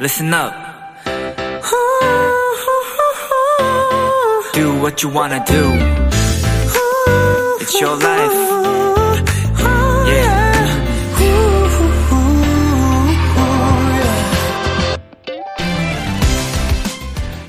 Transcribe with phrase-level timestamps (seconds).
[0.00, 0.54] listen up.
[4.54, 5.62] Do what you wanna do.
[7.60, 8.32] It's your life.
[10.08, 10.40] Yeah.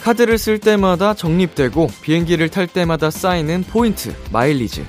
[0.03, 4.85] 카드를 쓸 때마다 적립되고 비행기를 탈 때마다 쌓이는 포인트, 마일리지.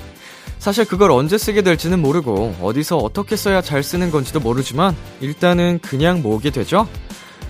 [0.59, 6.23] 사실 그걸 언제 쓰게 될지는 모르고 어디서 어떻게 써야 잘 쓰는 건지도 모르지만 일단은 그냥
[6.23, 6.89] 모으게 되죠?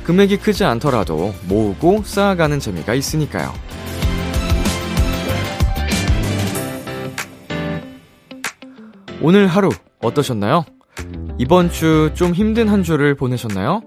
[0.04, 3.52] 금액이 크지 않더라도 모으고 쌓아가는 재미가 있으니까요.
[9.20, 9.70] 오늘 하루
[10.00, 10.64] 어떠셨나요?
[11.38, 13.82] 이번 주 좀 힘든 한 주를 보내셨나요?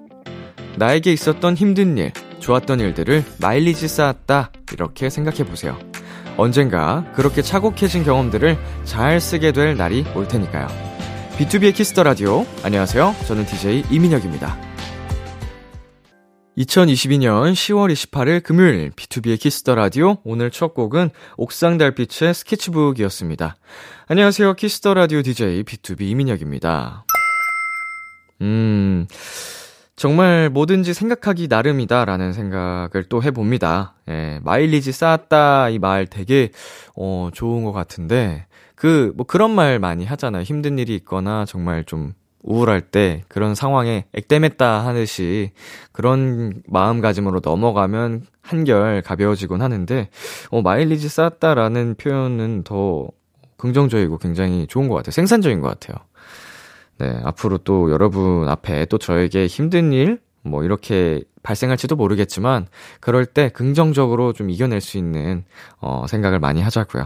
[0.77, 4.51] 나에게 있었던 힘든 일, 좋았던 일들을 마일리지 쌓았다.
[4.73, 5.77] 이렇게 생각해 보세요.
[6.37, 10.67] 언젠가 그렇게 차곡해진 경험들을 잘 쓰게 될 날이 올 테니까요.
[11.37, 12.45] B2B의 키스터 라디오.
[12.63, 13.15] 안녕하세요.
[13.27, 14.57] 저는 DJ 이민혁입니다.
[16.57, 23.57] 2022년 10월 28일 금요일 B2B의 키스터 라디오 오늘 첫 곡은 옥상 달빛의 스케치북이었습니다.
[24.07, 24.53] 안녕하세요.
[24.53, 27.03] 키스터 라디오 DJ B2B 이민혁입니다.
[28.41, 29.05] 음.
[29.97, 33.95] 정말 뭐든지 생각하기 나름이다라는 생각을 또 해봅니다.
[34.09, 36.51] 예, 마일리지 쌓았다 이 말 되게
[36.95, 40.43] 어 좋은 것 같은데 그 뭐 그런 말 많이 하잖아요.
[40.43, 42.13] 힘든 일이 있거나 정말 좀
[42.46, 45.51] 우울할 때 그런 상황에 액땜했다 하듯이
[45.91, 50.10] 그런 마음가짐으로 넘어가면 한결 가벼워지곤 하는데
[50.52, 53.10] 어 마일리지 쌓았다라는 표현은 더
[53.57, 55.12] 긍정적이고 굉장히 좋은 것 같아요.
[55.12, 55.98] 생산적인 것 같아요.
[56.98, 62.68] 네, 앞으로 또 여러분 앞에 또 저에게 힘든 일, 뭐 이렇게 발생할지도 모르겠지만,
[62.99, 65.44] 그럴 때 긍정적으로 좀 이겨낼 수 있는,
[65.80, 67.06] 어, 생각을 많이 하자고요.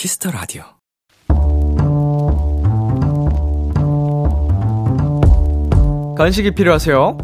[0.00, 0.64] Kiss the Radio.
[6.16, 7.18] 간식이 필요하세요?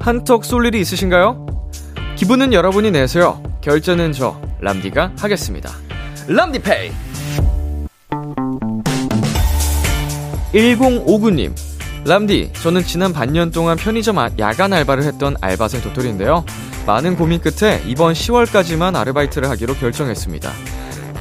[0.00, 1.44] 한턱 쏠 일이 있으신가요?
[2.16, 3.42] 기분은 여러분이 내세요.
[3.60, 5.70] 결제는 저 람디가 하겠습니다.
[6.28, 6.90] 람디페이.
[10.54, 11.52] 1059님.
[12.06, 16.46] 람디, 저는 지난 반년 동안 편의점 아- 야간 알바를 했던 알바생 도토리인데요.
[16.86, 20.50] 많은 고민 끝에 이번 10월까지만 아르바이트를 하기로 결정했습니다.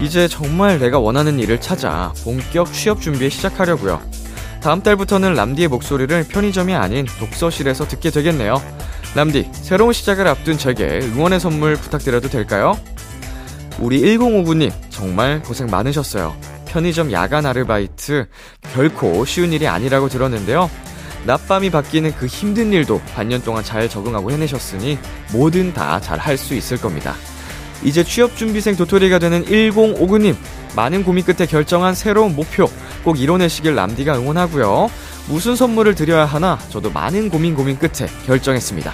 [0.01, 4.01] 이제 정말 내가 원하는 일을 찾아 본격 취업 준비에 시작하려고요.
[4.61, 8.61] 다음 달부터는 람디의 목소리를 편의점이 아닌 독서실에서 듣게 되겠네요.
[9.15, 12.77] 람디, 새로운 시작을 앞둔 제게 응원의 선물 부탁드려도 될까요?
[13.79, 16.35] 우리 1059님, 정말 고생 많으셨어요.
[16.67, 18.27] 편의점 야간 아르바이트,
[18.73, 20.69] 결코 쉬운 일이 아니라고 들었는데요.
[21.25, 24.97] 낮밤이 바뀌는 그 힘든 일도 반년 동안 잘 적응하고 해내셨으니
[25.33, 27.13] 뭐든 다 잘 할 수 있을 겁니다.
[27.83, 30.35] 이제 취업준비생 도토리가 되는 1059님,
[30.75, 32.69] 많은 고민 끝에 결정한 새로운 목표,
[33.03, 34.89] 꼭 이뤄내시길 람디가 응원하고요.
[35.27, 38.93] 무슨 선물을 드려야 하나, 저도 많은 고민 고민 끝에 결정했습니다.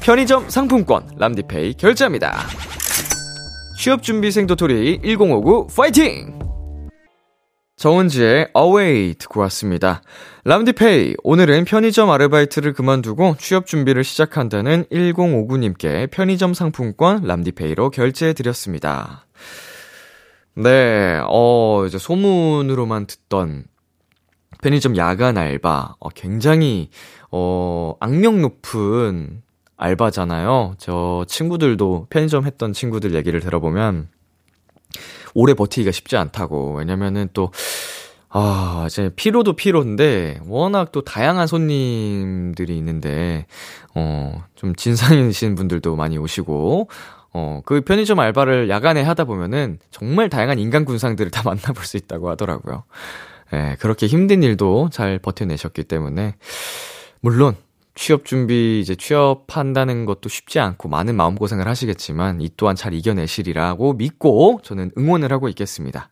[0.00, 2.46] 편의점 상품권, 람디페이 결제합니다.
[3.78, 6.43] 취업준비생 도토리 1059 파이팅!
[7.84, 10.00] 정은지의 Away 듣고 왔습니다.
[10.44, 19.26] 람디페이, 오늘은 편의점 아르바이트를 그만두고 취업 준비를 시작한다는 1059님께 편의점 상품권 람디페이로 결제해드렸습니다.
[20.54, 23.64] 네, 어, 이제 소문으로만 듣던
[24.62, 26.88] 편의점 야간 알바, 어, 굉장히,
[27.30, 29.42] 어, 악명 높은
[29.76, 30.76] 알바잖아요.
[30.78, 34.08] 저 친구들도 편의점 했던 친구들 얘기를 들어보면
[35.34, 36.74] 오래 버티기가 쉽지 않다고.
[36.76, 37.50] 왜냐면은 또,
[38.30, 43.46] 아, 이제 피로도 피로인데, 워낙 또 다양한 손님들이 있는데,
[43.94, 46.88] 어, 좀 진상이신 분들도 많이 오시고,
[47.32, 52.30] 어, 그 편의점 알바를 야간에 하다 보면은 정말 다양한 인간 군상들을 다 만나볼 수 있다고
[52.30, 52.84] 하더라고요.
[53.52, 56.34] 예, 그렇게 힘든 일도 잘 버텨내셨기 때문에,
[57.20, 57.56] 물론,
[57.94, 64.60] 취업 준비, 이제 취업한다는 것도 쉽지 않고 많은 마음고생을 하시겠지만, 이 또한 잘 이겨내시리라고 믿고
[64.62, 66.10] 저는 응원을 하고 있겠습니다.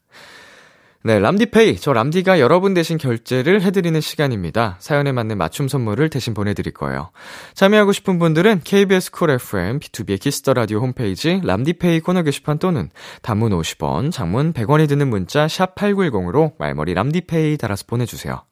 [1.05, 1.79] 네, 람디페이.
[1.79, 4.77] 저 람디가 여러분 대신 결제를 해드리는 시간입니다.
[4.79, 7.11] 사연에 맞는 맞춤 선물을 대신 보내드릴 거예요.
[7.55, 12.89] 참여하고 싶은 분들은 KBS 쿨 FM, B2B의 키스터 라디오 홈페이지 람디페이 코너 게시판 또는
[13.23, 18.45] 단문 50원, 장문 100원이 드는 문자 샵 8910으로 말머리 람디페이 달아서 보내주세요.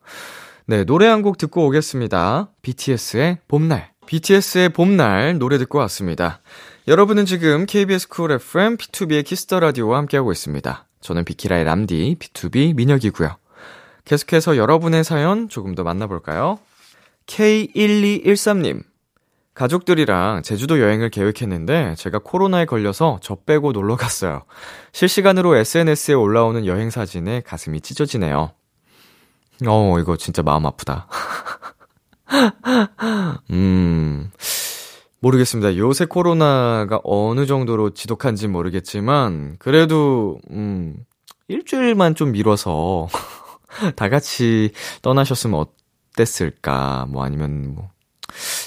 [0.71, 2.49] 네, 노래 한 곡 듣고 오겠습니다.
[2.63, 3.91] BTS의 봄날.
[4.07, 6.43] BTS의 봄날 노래 듣고 왔습니다.
[6.87, 10.87] 여러분은 지금 KBS 쿨 FM, B2B의 키스터 라디오와 함께하고 있습니다.
[11.01, 13.35] 저는 비키라의 람디, BTOB 민혁이고요.
[14.05, 16.61] 계속해서 여러분의 사연 조금 더 만나볼까요?
[17.27, 18.85] K1213님.
[19.55, 24.45] 가족들이랑 제주도 여행을 계획했는데 제가 코로나에 걸려서 저 빼고 놀러 갔어요.
[24.93, 28.53] 실시간으로 SNS에 올라오는 여행 사진에 가슴이 찢어지네요.
[29.67, 31.07] 어, 이거 진짜 마음 아프다.
[33.51, 34.31] 음,
[35.21, 35.77] 모르겠습니다.
[35.77, 40.97] 요새 코로나가 어느 정도로 지독한지 모르겠지만, 그래도, 음,
[41.49, 43.09] 일주일만 좀 미뤄서,
[43.97, 44.73] 다 같이
[45.03, 45.65] 떠나셨으면
[46.15, 47.91] 어땠을까, 뭐 아니면 뭐,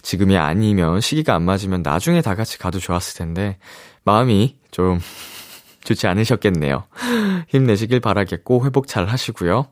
[0.01, 3.57] 지금이 아니면, 시기가 안 맞으면 나중에 다 같이 가도 좋았을 텐데,
[4.03, 4.99] 마음이 좀
[5.83, 6.83] 좋지 않으셨겠네요.
[7.49, 9.67] 힘내시길 바라겠고, 회복 잘 하시고요.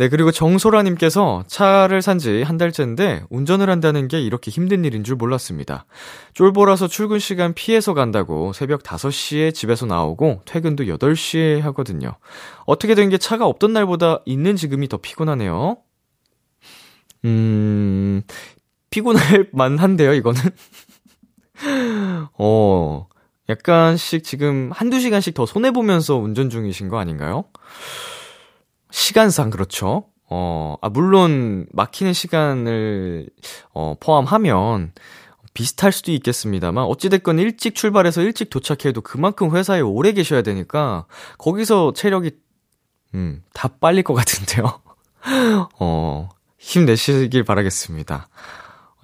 [0.00, 5.16] 네, 그리고 정소라님께서 차를 산 지 한 달째인데 운전을 한다는 게 이렇게 힘든 일인 줄
[5.16, 5.84] 몰랐습니다.
[6.32, 12.14] 쫄보라서 출근 시간 피해서 간다고 새벽 5시에 집에서 나오고 퇴근도 8시에 하거든요.
[12.66, 15.76] 어떻게 된 게 차가 없던 날보다 있는 지금이 더 피곤하네요.
[17.24, 18.22] 음,
[18.90, 20.40] 피곤할 만한데요, 이거는.
[22.38, 23.06] 어,
[23.48, 27.44] 약간씩 지금 한두 시간씩 더 손해보면서 운전 중이신 거 아닌가요?
[28.90, 30.04] 시간상 그렇죠.
[30.28, 33.28] 어, 아, 물론 막히는 시간을
[33.74, 34.92] 어, 포함하면
[35.54, 41.06] 비슷할 수도 있겠습니다만 어찌됐건 일찍 출발해서 일찍 도착해도 그만큼 회사에 오래 계셔야 되니까
[41.38, 42.30] 거기서 체력이
[43.14, 44.80] 음, 다 빨릴 것 같은데요.
[45.80, 46.28] 어,
[46.58, 48.28] 힘내시길 바라겠습니다.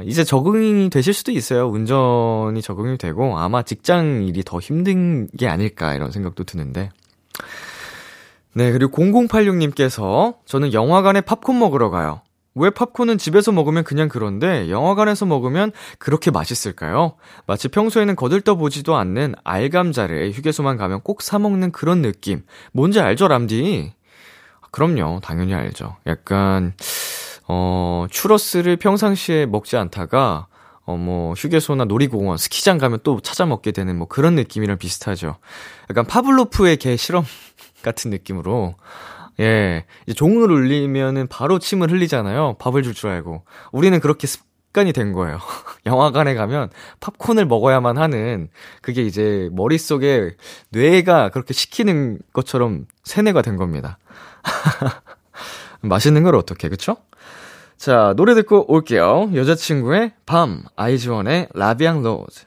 [0.03, 1.69] 이제 적응이 되실 수도 있어요.
[1.69, 6.91] 운전이 적응이 되고 아마 직장 일이 더 힘든 게 아닐까 이런 생각도 드는데.
[8.57, 12.23] 네, 그리고 0086님께서 저는 영화관에 팝콘 먹으러 가요.
[12.55, 17.17] 왜 팝콘은 집에서 먹으면 그냥 그런데 영화관에서 먹으면 그렇게 맛있을까요?
[17.47, 22.45] 마치 평소에는 거들떠보지도 않는 알감자를 휴게소만 가면 꼭 사먹는 그런 느낌.
[22.73, 23.93] 뭔지 알죠, 람디?
[24.71, 25.97] 그럼요, 당연히 알죠.
[26.07, 26.73] 약간,
[27.47, 30.47] 어, 추러스를 평상시에 먹지 않다가,
[30.87, 35.37] 어, 뭐, 휴게소나 놀이공원, 스키장 가면 또 찾아 먹게 되는 뭐 그런 느낌이랑 비슷하죠.
[35.91, 37.25] 약간 파블로프의 개 실험
[37.87, 38.75] 같은 느낌으로
[39.39, 39.85] 예,
[40.15, 42.57] 종을 울리면은 바로 침을 흘리잖아요.
[42.59, 43.45] 밥을 줄줄 알고.
[43.71, 45.39] 우리는 그렇게 습관이 된 거예요.
[45.87, 48.49] 영화관에 가면 팝콘을 먹어야만 하는
[48.83, 50.37] 그게 이제 머릿속에
[50.71, 53.99] 뇌가 그렇게 시키는 것처럼 세뇌가 된 겁니다.
[55.83, 56.97] 맛있는 걸 어떻게, 그쵸?
[57.77, 59.31] 자, 노래 듣고 올게요.
[59.35, 62.47] 여자친구의 밤, 아이즈원의 라비앙 로즈.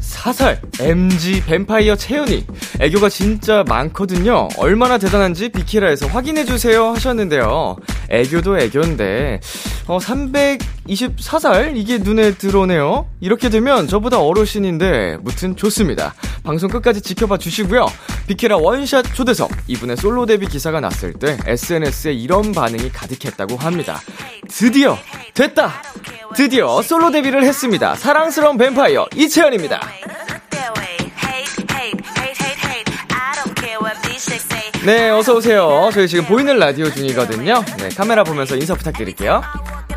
[0.00, 2.44] 324살, MZ 뱀파이어 채연이.
[2.80, 4.48] 애교가 진짜 많거든요.
[4.58, 7.76] 얼마나 대단한지 비키라에서 확인해주세요 하셨는데요.
[8.10, 9.40] 애교도 애교인데,
[9.86, 11.76] 어, 324살?
[11.76, 13.06] 이게 눈에 들어오네요.
[13.20, 16.14] 이렇게 되면 저보다 어르신인데, 무튼 좋습니다.
[16.42, 17.86] 방송 끝까지 지켜봐 주시고요.
[18.26, 19.50] 비키라 원샷 초대석.
[19.66, 24.00] 이분의 솔로 데뷔 기사가 났을 때 SNS에 이런 반응이 가득했다고 합니다.
[24.48, 24.96] 드디어
[25.34, 25.82] 됐다!
[26.34, 27.94] 드디어 솔로 데뷔를 했습니다.
[27.94, 29.85] 사랑스러운 뱀파이어 이채연입니다.
[34.84, 35.90] 네, 어서 오세요.
[35.92, 37.64] 저희 지금 보이는 라디오 중이거든요.
[37.78, 39.42] 네, 카메라 보면서 인사 부탁드릴게요.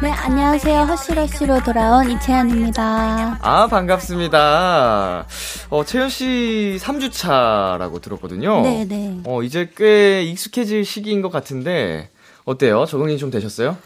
[0.01, 0.81] 네, 안녕하세요.
[0.81, 3.38] 허쉬러쉬로 돌아온 이채연입니다.
[3.39, 5.27] 아, 반갑습니다.
[5.69, 8.62] 어, 채연 씨 3주차라고 들었거든요.
[8.62, 9.19] 네 네.
[9.25, 12.10] 어, 이제 꽤 익숙해질 시기인 것 같은데,
[12.46, 12.86] 어때요?
[12.86, 13.77] 적응이 좀 되셨어요?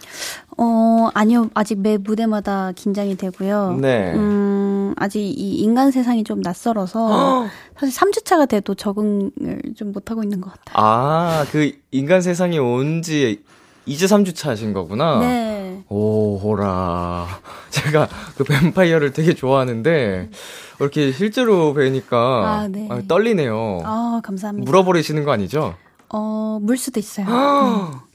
[0.57, 1.49] 어, 아니요.
[1.53, 3.77] 아직 매 무대마다 긴장이 되고요.
[3.81, 4.13] 네.
[4.13, 4.62] 음,
[4.95, 7.47] 아직 이 인간 세상이 좀 낯설어서
[7.79, 9.31] 사실 3주차가 돼도 적응을
[9.75, 10.73] 좀 못하고 있는 것 같아요.
[10.85, 13.41] 아, 그 인간 세상에 온 지
[13.85, 15.19] 이제 3주차 하신 거구나.
[15.19, 15.83] 네.
[15.89, 17.27] 오, 호라.
[17.69, 18.07] 제가
[18.37, 20.29] 그 뱀파이어를 되게 좋아하는데,
[20.79, 22.17] 이렇게 실제로 뵈니까
[22.61, 22.87] 아, 네.
[22.89, 23.79] 아, 떨리네요.
[23.83, 24.65] 아, 감사합니다.
[24.69, 25.75] 물어버리시는 거 아니죠?
[26.13, 27.25] 어, 물 수도 있어요.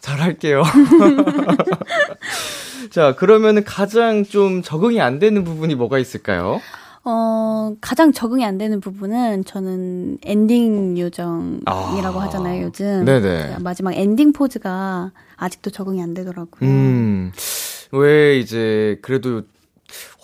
[0.01, 0.63] 잘할게요.
[2.91, 6.61] 자, 그러면은 가장 좀 적응이 안 되는 부분이 뭐가 있을까요?
[7.05, 12.25] 어, 가장 적응이 안 되는 부분은 저는 엔딩 요정이라고 아.
[12.25, 13.05] 하잖아요, 요즘.
[13.05, 13.57] 네네.
[13.61, 16.61] 마지막 엔딩 포즈가 아직도 적응이 안 되더라고요.
[16.63, 17.33] 음,
[17.93, 19.43] 왜 이제 그래도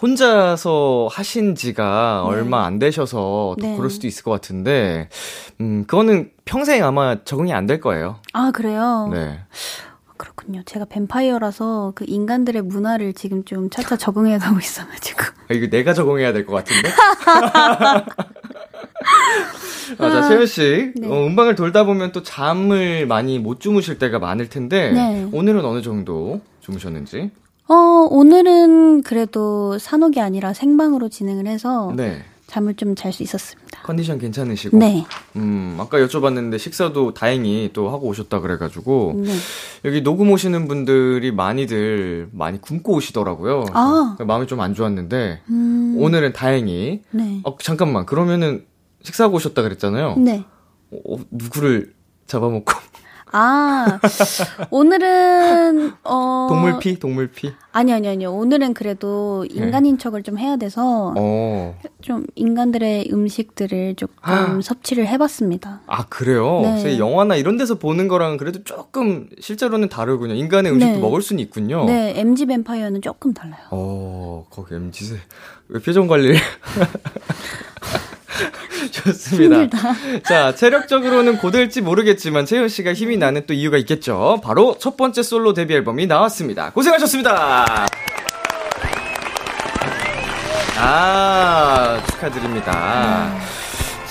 [0.01, 2.31] 혼자서 하신 지가 네.
[2.31, 3.77] 얼마 안 되셔서 또 네.
[3.77, 5.09] 그럴 수도 있을 것 같은데,
[5.61, 8.17] 음, 그거는 평생 아마 적응이 안 될 거예요.
[8.35, 9.09] 아, 그래요?
[9.13, 9.41] 네.
[10.17, 10.63] 그렇군요.
[10.65, 15.23] 제가 뱀파이어라서 그 인간들의 문화를 지금 좀 차차 적응해 가고 있어가지고.
[15.49, 16.89] 아, 이거 내가 적응해야 될 것 같은데?
[19.99, 20.93] 아, 자, 세현 씨.
[20.97, 21.09] 네.
[21.09, 25.29] 어, 음방을 돌다 보면 또 잠을 많이 못 주무실 때가 많을 텐데, 네.
[25.33, 27.31] 오늘은 어느 정도 주무셨는지?
[27.69, 27.75] 어,
[28.11, 32.23] 오늘은 그래도 산옥이 아니라 생방으로 진행을 해서 네.
[32.47, 33.81] 잠을 좀 잘 수 있었습니다.
[33.85, 34.77] 컨디션 괜찮으시고.
[34.77, 35.05] 네.
[35.37, 39.33] 음, 아까 여쭤봤는데 식사도 다행히 또 하고 오셨다 그래가지고, 네.
[39.87, 43.65] 여기 녹음 오시는 분들이 많이들 많이 굶고 오시더라고요.
[43.73, 44.17] 아.
[44.21, 47.41] 마음이 좀 안 좋았는데, 음, 오늘은 다행히, 네.
[47.45, 48.67] 어, 잠깐만, 그러면은
[49.03, 50.17] 식사하고 오셨다 그랬잖아요.
[50.19, 50.45] 네.
[50.93, 51.95] 어, 누구를
[52.27, 52.73] 잡아먹고.
[53.37, 53.99] 아,
[54.71, 56.47] 오늘은, 어.
[56.49, 57.01] 동물피?
[57.01, 57.53] 동물피?
[57.73, 58.33] 아니, 아니, 아니요.
[58.33, 61.77] 오늘은 그래도 인간인 척을 좀 해야 돼서 어.
[62.01, 65.81] 좀 인간들의 음식들을 조금 섭취를 해봤습니다.
[65.89, 66.61] 아, 그래요?
[66.63, 66.97] 네.
[67.01, 70.35] 영화나 이런 데서 보는 거랑 그래도 조금 실제로는 다르군요.
[70.35, 71.01] 인간의 음식도 네.
[71.01, 71.87] 먹을 수는 있군요.
[71.87, 73.63] 네, MG 뱀파이어는 조금 달라요.
[73.73, 75.17] 어, 거기 MZ세.
[75.71, 76.37] 왜 표정 관리를.
[78.91, 79.57] 좋습니다.
[79.61, 79.95] 힘들다.
[80.23, 84.41] 자, 체력적으로는 고될지 모르겠지만 채연 씨가 힘이 나는 또 이유가 있겠죠.
[84.43, 86.71] 바로 첫 번째 솔로 데뷔 앨범이 나왔습니다.
[86.71, 87.87] 고생하셨습니다.
[90.79, 93.35] 아, 축하드립니다.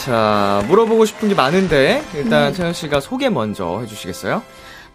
[0.04, 4.42] 자, 물어보고 싶은 게 많은데 일단 채연 씨가 소개 먼저 해 주시겠어요?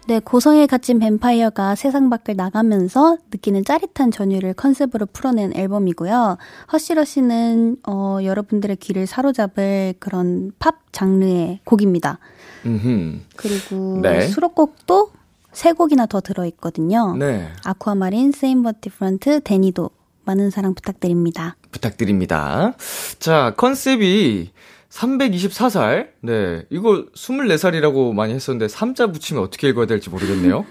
[0.09, 6.39] 네, 고성에 갇힌 뱀파이어가 세상 밖을 나가면서 느끼는 짜릿한 전율을 컨셉으로 풀어낸 앨범이고요.
[6.73, 12.17] HUSH RUSH는 어, 여러분들의 귀를 사로잡을 그런 팝 장르의 곡입니다.
[12.65, 14.21] 음, 그리고 네.
[14.21, 15.11] 수록곡도
[15.51, 17.15] 세 곡이나 더 들어있거든요.
[17.15, 19.91] 네, Aquamarine, Same But Different, Danny도
[20.25, 21.55] 많은 사랑 부탁드립니다.
[21.69, 22.73] 부탁드립니다.
[23.19, 24.53] 자, 컨셉이
[24.89, 26.09] 324살.
[26.21, 26.65] 네.
[26.69, 30.65] 이거 24살이라고 많이 했었는데 3자 붙이면 어떻게 읽어야 될지 모르겠네요.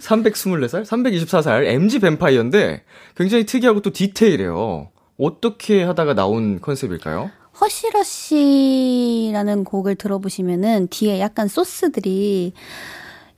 [0.00, 0.84] 324살?
[0.84, 2.82] 324살 MG 뱀파이어인데
[3.14, 4.88] 굉장히 특이하고 또 디테일해요.
[5.18, 7.30] 어떻게 하다가 나온 컨셉일까요?
[7.60, 12.54] 허쉬러쉬라는 곡을 들어보시면은 뒤에 약간 소스들이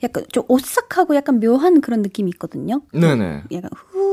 [0.02, 2.82] 약간 좀 오싹하고 약간 묘한 그런 느낌이 있거든요.
[2.92, 3.44] 네네.
[3.52, 4.08] 약간 후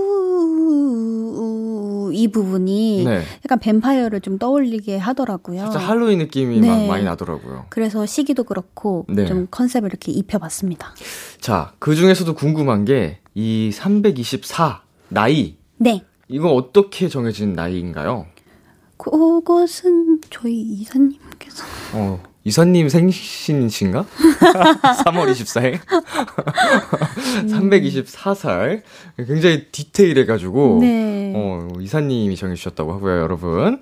[2.12, 3.22] 이 부분이 네.
[3.46, 5.60] 약간 뱀파이어를 좀 떠올리게 하더라고요.
[5.60, 6.68] 살짝 할로윈 느낌이 네.
[6.68, 7.66] 막 많이 나더라고요.
[7.70, 9.26] 그래서 시기도 그렇고 네.
[9.26, 10.94] 좀 컨셉을 이렇게 입혀봤습니다.
[11.40, 15.58] 자, 그 중에서도 궁금한 게 이 324 나이.
[15.78, 16.04] 네.
[16.30, 18.26] 이건 어떻게 정해진 나이인가요?
[18.98, 24.06] 그것은 저희 이사님께서 어, 이사님 생신이신가?
[25.04, 25.80] 3월 24일?
[27.48, 28.82] 324살.
[29.26, 30.78] 굉장히 디테일해가지고.
[30.82, 31.34] 네.
[31.36, 33.82] 어, 이사님이 정해주셨다고 하고요, 여러분.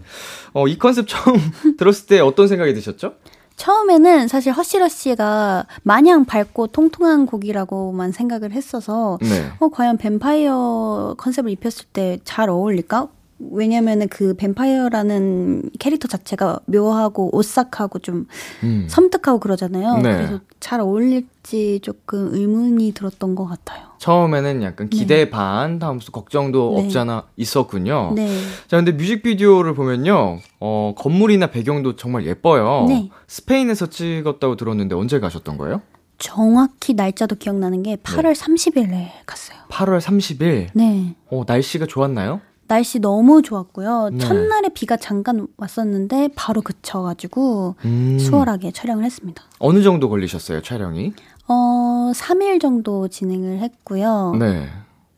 [0.53, 1.35] 어, 이 컨셉 처음
[1.77, 3.15] 들었을 때 어떤 생각이 드셨죠?
[3.57, 9.51] 처음에는 사실 허쉬러쉬가 마냥 밝고 통통한 곡이라고만 생각을 했어서 네.
[9.59, 13.09] 어 과연 뱀파이어 컨셉을 입혔을 때 잘 어울릴까?
[13.51, 18.27] 왜냐면은 그 뱀파이어라는 캐릭터 자체가 묘하고 오싹하고 좀
[18.63, 18.85] 음.
[18.89, 19.97] 섬뜩하고 그러잖아요.
[19.97, 20.15] 네.
[20.15, 23.87] 그래서 잘 어울릴지 조금 의문이 들었던 것 같아요.
[23.97, 26.83] 처음에는 약간 기대 반, 다음부터 걱정도 네.
[26.83, 28.13] 없지 않아 있었군요.
[28.15, 28.27] 네.
[28.67, 32.85] 자, 근데 뮤직비디오를 보면요, 어, 건물이나 배경도 정말 예뻐요.
[32.87, 33.09] 네.
[33.27, 35.81] 스페인에서 찍었다고 들었는데 언제 가셨던 거예요?
[36.17, 39.57] 정확히 날짜도 기억나는 게 8월 30일에 갔어요.
[39.69, 40.67] 8월 30일.
[40.73, 41.15] 네.
[41.29, 42.41] 어, 날씨가 좋았나요?
[42.67, 44.09] 날씨 너무 좋았고요.
[44.13, 44.17] 네.
[44.19, 48.17] 첫날에 비가 잠깐 왔었는데 바로 그쳐가지고 음.
[48.19, 49.43] 수월하게 촬영을 했습니다.
[49.59, 51.13] 어느 정도 걸리셨어요, 촬영이?
[51.47, 54.35] 어, 3일 정도 진행을 했고요.
[54.39, 54.69] 네.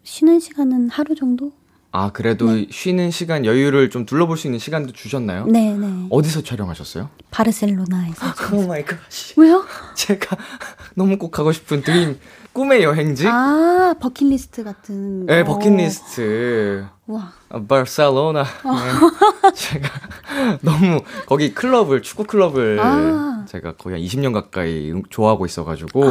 [0.04, 1.52] 쉬는 시간은 하루 정도?
[1.92, 5.46] 아, 그래도 쉬는 시간, 여유를 좀 둘러볼 수 있는 시간도 주셨나요?
[5.46, 6.08] 네, 네.
[6.10, 7.10] 어디서 촬영하셨어요?
[7.32, 8.25] 바르셀로나에서.
[8.54, 8.98] Oh my god.
[9.38, 9.64] 왜요?
[9.96, 10.36] 제가
[10.96, 12.20] 너무 꼭 가고 싶은 dream
[12.56, 13.28] 꿈의 여행지?
[13.28, 15.26] 아, 버킷리스트 같은.
[15.26, 15.44] 네, 어.
[15.44, 16.86] 버킷리스트.
[17.06, 17.34] 와.
[17.50, 18.44] 아, 바르셀로나.
[18.44, 19.52] 네.
[19.54, 19.90] 제가
[20.62, 23.44] 너무 거기 클럽을 축구 클럽을 아.
[23.46, 26.02] 제가 거의 한 20년 가까이 좋아하고 있어가지고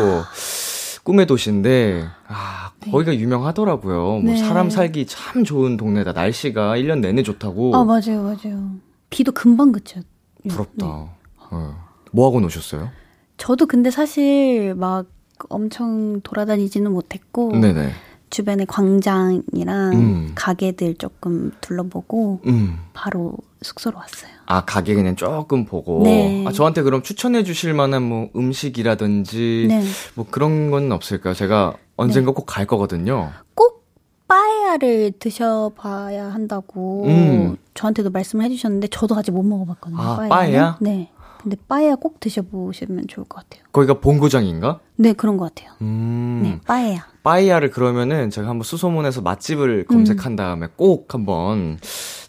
[1.05, 3.97] 꿈의 도시인데 아 거기가 유명하더라고요.
[3.97, 4.37] 뭐 네.
[4.37, 6.13] 사람 살기 참 좋은 동네다.
[6.13, 7.75] 날씨가 1년 내내 좋다고.
[7.75, 8.73] 아, 맞아요, 맞아요.
[9.09, 10.01] 비도 금방 그쳐.
[10.47, 10.87] 부럽다.
[10.87, 11.09] 네.
[11.51, 11.85] 어.
[12.13, 12.91] 뭐 하고 노셨어요?
[13.39, 15.07] 저도 근데 사실 막
[15.49, 17.91] 엄청 돌아다니지는 못했고 네네.
[18.31, 20.33] 주변에 광장이랑 음.
[20.35, 22.79] 가게들 조금 둘러보고 음.
[22.93, 24.33] 바로 숙소로 왔어요.
[24.47, 26.03] 아 가게 그냥 조금 보고.
[26.03, 26.45] 네.
[26.47, 29.85] 아 저한테 그럼 추천해 주실 만한 뭐 음식이라든지 네.
[30.15, 31.35] 뭐 그런 건 없을까요?
[31.35, 33.31] 제가 언젠가 꼭갈 거거든요.
[33.55, 33.85] 꼭
[34.27, 37.57] 빠에야를 드셔봐야 한다고 음.
[37.75, 40.01] 저한테도 말씀을 해주셨는데 저도 아직 못 먹어봤거든요.
[40.01, 40.29] 아.
[40.29, 40.79] 빠에야?
[40.81, 41.11] 네.
[41.45, 43.65] 근데 빠에야 꼭 드셔보시면 좋을 것 같아요.
[43.73, 44.81] 거기가 본고장인가?
[44.97, 45.75] 네, 그런 것 같아요.
[45.83, 46.41] 음.
[46.43, 47.07] 네, 빠에야.
[47.23, 51.79] 빠이야를 그러면은 제가 한번 수소문해서 맛집을 검색한 다음에 꼭 한번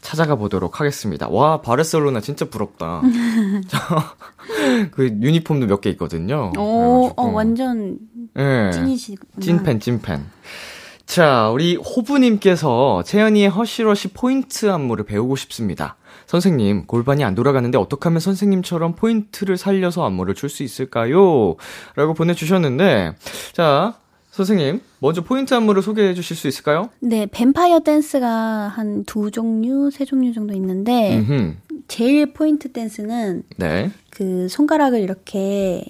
[0.02, 1.28] 찾아가 보도록 하겠습니다.
[1.30, 3.02] 와, 바르셀로나 진짜 부럽다.
[3.68, 6.52] 저 그 유니폼도 몇 개 있거든요.
[6.58, 7.12] 오.
[7.16, 7.98] 어, 완전
[8.38, 8.70] 예.
[8.74, 9.32] 찐이시구나.
[9.40, 10.26] 찐팬, 찐팬.
[11.06, 15.98] 자, 우리 호부님께서 채연이의 HUSH RUSH 포인트 안무를 배우고 싶습니다.
[16.28, 21.56] 선생님, 골반이 안 돌아가는데 어떻게 하면 선생님처럼 포인트를 살려서 안무를 출 수 있을까요?
[21.96, 23.16] 라고 보내주셨는데,
[23.54, 23.96] 자,
[24.32, 26.90] 선생님, 먼저 포인트 안무를 소개해 주실 수 있을까요?
[27.00, 31.54] 네, 뱀파이어 댄스가 한 두 종류, 세 종류 정도 있는데, 음흠.
[31.88, 33.92] 제일 포인트 댄스는 네.
[34.10, 35.86] 그 손가락을 이렇게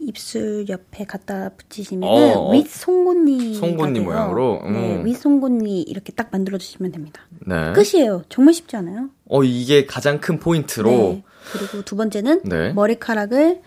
[0.00, 2.52] 입술 옆에 갖다 붙이시면 어.
[2.52, 4.60] 윗 송곳니 송곳니 모양으로?
[4.64, 5.06] 네, 음.
[5.06, 7.22] 윗 송곳니 이렇게 딱 만들어 주시면 됩니다.
[7.46, 7.72] 네.
[7.72, 8.22] 끝이에요.
[8.28, 9.10] 정말 쉽지 않아요?
[9.26, 11.24] 어, 이게 가장 큰 포인트로 네.
[11.52, 12.72] 그리고 두 번째는 네.
[12.72, 13.60] 머리카락을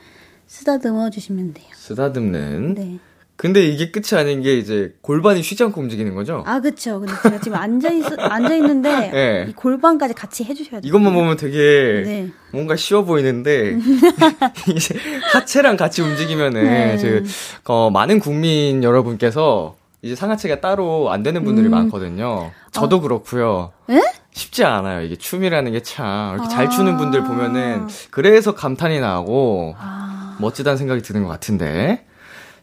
[0.48, 1.68] 쓰다듬어 주시면 돼요.
[1.74, 2.74] 쓰다듬는.
[2.74, 3.00] 네.
[3.44, 6.46] 근데 이게 끝이 아닌 게 이제 골반이 쉬지 않고 움직이는 거죠?
[6.48, 7.02] 아, 그쵸.
[7.02, 9.46] 근데 제가 지금 앉아 있, 앉아 있는데, 네.
[9.50, 10.82] 이 골반까지 같이 해주셔야 돼요.
[10.86, 11.58] 이것만 보면 되게
[12.06, 12.30] 네.
[12.54, 13.78] 뭔가 쉬워 보이는데
[14.74, 14.96] 이제
[15.34, 16.98] 하체랑 같이 움직이면은 네.
[17.02, 17.24] 그
[17.66, 21.72] 어, 많은 국민 여러분께서 이제 상하체가 따로 안 되는 분들이 음.
[21.72, 22.52] 많거든요.
[22.72, 23.74] 저도 그렇고요.
[23.90, 24.00] 에?
[24.32, 25.02] 쉽지 않아요.
[25.02, 26.50] 이게 춤이라는 게 참 이렇게 아.
[26.50, 32.06] 잘 추는 분들 보면은 그래서 감탄이 나고 아, 멋지다는 생각이 드는 것 같은데.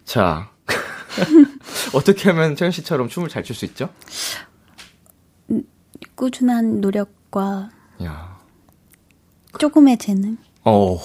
[0.07, 0.49] 자.
[1.95, 3.89] 어떻게 하면 채연 씨처럼 춤을 잘 출 수 있죠?
[6.15, 7.71] 꾸준한 노력과
[8.05, 8.39] 야.
[9.59, 10.37] 조금의 재능.
[10.65, 10.99] 어.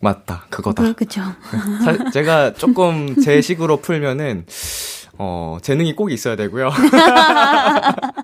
[0.00, 0.46] 맞다.
[0.50, 0.82] 그거다.
[0.82, 1.22] 그, 그쵸.
[1.84, 4.44] 사- 제가 조금 제 식으로 풀면은
[5.18, 6.70] 어, 재능이 꼭 있어야 되고요.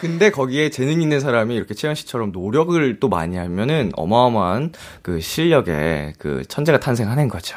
[0.00, 6.14] 근데 거기에 재능 있는 사람이 이렇게 채연 씨처럼 노력을 또 많이 하면은 어마어마한 그 실력의
[6.18, 7.56] 그 천재가 탄생하는 거죠.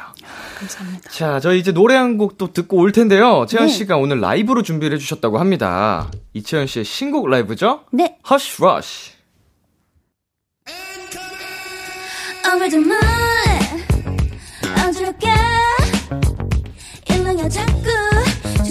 [0.58, 1.10] 감사합니다.
[1.10, 3.46] 자, 저희 이제 노래 한 곡 또 듣고 올 텐데요.
[3.48, 3.72] 채연 네.
[3.72, 6.10] 씨가 오늘 라이브로 준비를 해주셨다고 합니다.
[6.32, 7.80] 이채연 씨의 신곡 라이브죠?
[7.92, 8.16] 네.
[8.30, 9.14] Hush Rush.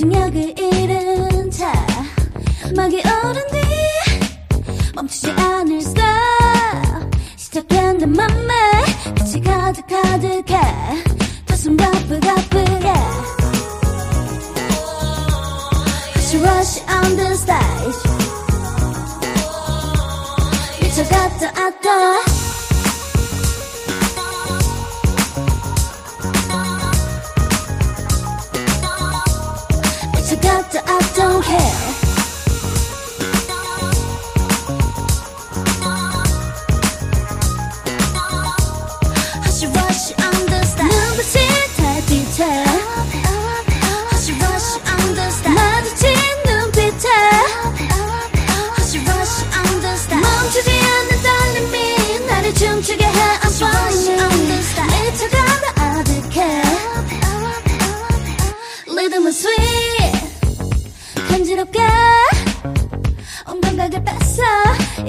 [0.04, 1.72] 중력을 잃은 차
[2.76, 5.94] 막이 오른 뒤 멈추지 않을 수
[7.38, 8.84] 시작된 내 맘에
[9.16, 10.60] 빛이 가득 가득해.
[11.48, 12.94] 가슴 바쁘 바쁘게.
[16.16, 18.04] Rush rush on the stage.
[20.82, 22.43] 미쳐갔다 왔다
[30.76, 31.93] I don't care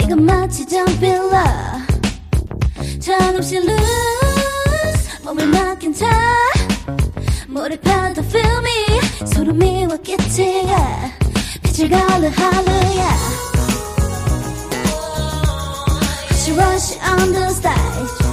[0.04, 1.32] 이건 마치 점필러.
[3.00, 3.78] 정없이 lose
[5.24, 6.06] 몸을 맡긴 차.
[7.48, 9.26] 몰입하다 feel me.
[9.26, 10.66] 소름이 왔겠지.
[11.62, 13.44] 빛을 가르 할루야.
[16.46, 18.23] Rush rush on the stage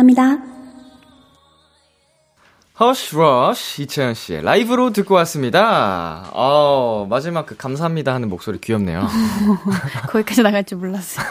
[0.00, 0.38] 감사합니다.
[2.80, 6.30] HUSH RUSH 이채연 씨의 라이브로 듣고 왔습니다.
[6.32, 9.06] 어, 마지막 그 감사합니다 하는 목소리 귀엽네요.
[10.08, 11.26] 거기까지 나갈 줄 몰랐어요.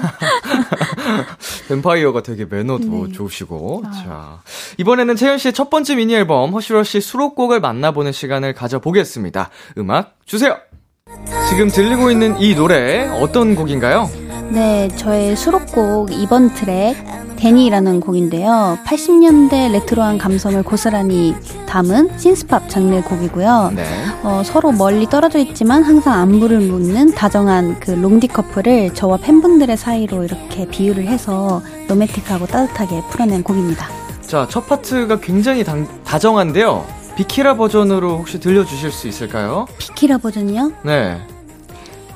[1.69, 3.13] 뱀파이어가 되게 매너도 네.
[3.13, 3.83] 좋으시고.
[3.91, 4.41] 자,
[4.77, 9.49] 이번에는 채연 씨의 첫 번째 미니 앨범 HUSH RUSH 수록곡을 만나보는 시간을 가져보겠습니다.
[9.79, 10.57] 음악 주세요.
[11.49, 14.09] 지금 들리고 있는 이 노래 어떤 곡인가요?
[14.49, 16.95] 네, 저의 수록곡 2번 트랙
[17.37, 18.77] Danny라는 곡인데요.
[18.85, 21.35] 80년대 레트로한 감성을 고스란히
[21.67, 23.71] 담은 신스팝 장르 곡이고요.
[23.75, 23.83] 네.
[24.23, 30.25] 어, 서로 멀리 떨어져 있지만 항상 안부를 묻는 다정한 그 롱디 커플을 저와 팬분들의 사이로
[30.25, 33.87] 이렇게 비유를 해서 로맨틱하고 따뜻하게 풀어낸 곡입니다.
[34.21, 36.85] 자, 첫 파트가 굉장히 당, 다정한데요.
[37.19, 39.67] 비키라 버전으로 혹시 들려주실 수 있을까요?
[39.77, 40.71] 비키라 버전이요?
[40.85, 41.17] 네.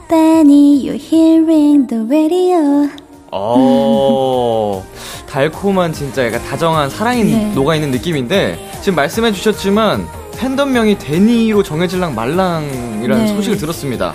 [0.08, 2.90] Danny, you're hearing the radio.
[3.30, 4.82] 어,
[5.28, 7.52] 달콤한 진짜 약간 다정한 사랑이 네.
[7.54, 13.28] 녹아있는 느낌인데, 지금 말씀해 주셨지만, 팬덤명이 데니로 정해질랑 말랑이라는 네.
[13.36, 14.14] 소식을 들었습니다.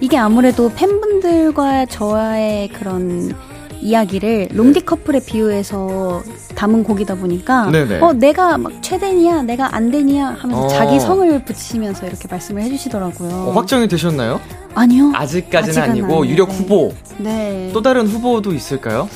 [0.00, 3.36] 이게 아무래도 팬분들과 저와의 그런
[3.82, 6.22] 이야기를 롱디 커플에 비유해서
[6.54, 8.00] 담은 곡이다 보니까 네네.
[8.00, 10.68] 어 내가 막 최대니야 내가 안 되니야 하면서 어.
[10.68, 13.30] 자기 성을 붙이면서 이렇게 말씀을 해주시더라고요.
[13.30, 14.40] 어, 확정이 되셨나요?
[14.74, 15.12] 아니요.
[15.14, 16.26] 아직까지는 아니고, 아니에요.
[16.26, 16.54] 유력 네.
[16.56, 16.92] 후보.
[17.18, 17.70] 네.
[17.72, 19.08] 또 다른 후보도 있을까요?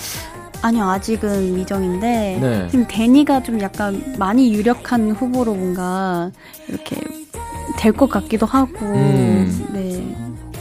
[0.62, 2.68] 아니요 아직은 미정인데 네.
[2.70, 6.30] 지금 데니가 좀 약간 많이 유력한 후보로 뭔가
[6.68, 6.96] 이렇게
[7.76, 9.66] 될 것 같기도 하고 음.
[9.72, 10.02] 네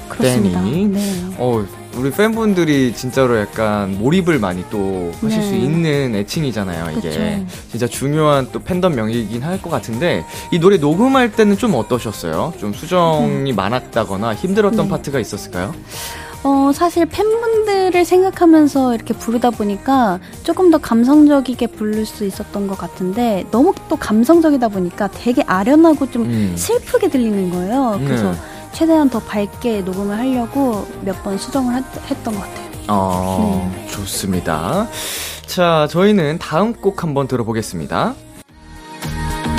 [0.09, 0.61] 그렇습니다.
[0.61, 0.85] 데니.
[0.87, 1.01] 네.
[1.37, 1.63] 어,
[1.95, 5.47] 우리 팬분들이 진짜로 약간 몰입을 많이 또 하실 네.
[5.47, 7.09] 수 있는 애칭이잖아요, 이게.
[7.09, 7.45] 그쵸.
[7.69, 12.53] 진짜 중요한 또 팬덤 명이긴 할 것 같은데, 이 노래 녹음할 때는 좀 어떠셨어요?
[12.59, 14.83] 좀 수정이 많았다거나 힘들었던 음.
[14.85, 14.89] 네.
[14.89, 15.73] 파트가 있었을까요?
[16.43, 23.45] 어, 사실 팬분들을 생각하면서 이렇게 부르다 보니까 조금 더 감성적이게 부를 수 있었던 것 같은데
[23.51, 26.53] 너무 또 감성적이다 보니까 되게 아련하고 좀 음.
[26.57, 28.01] 슬프게 들리는 거예요.
[28.03, 28.37] 그래서 네.
[28.73, 32.63] 최대한 더 밝게 녹음을 하려고 몇 번 수정을 했, 했던 것 같아요.
[32.89, 33.87] 어, 네.
[33.87, 34.87] 좋습니다.
[35.45, 38.13] 자, 저희는 다음 곡 한번 들어보겠습니다.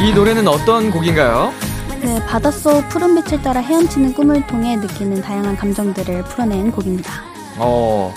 [0.02, 1.52] 이 노래는 어떤 곡인가요?
[2.02, 7.10] 네, 바닷속 푸른 빛을 따라 헤엄치는 꿈을 통해 느끼는 다양한 감정들을 풀어낸 곡입니다.
[7.56, 8.12] 어,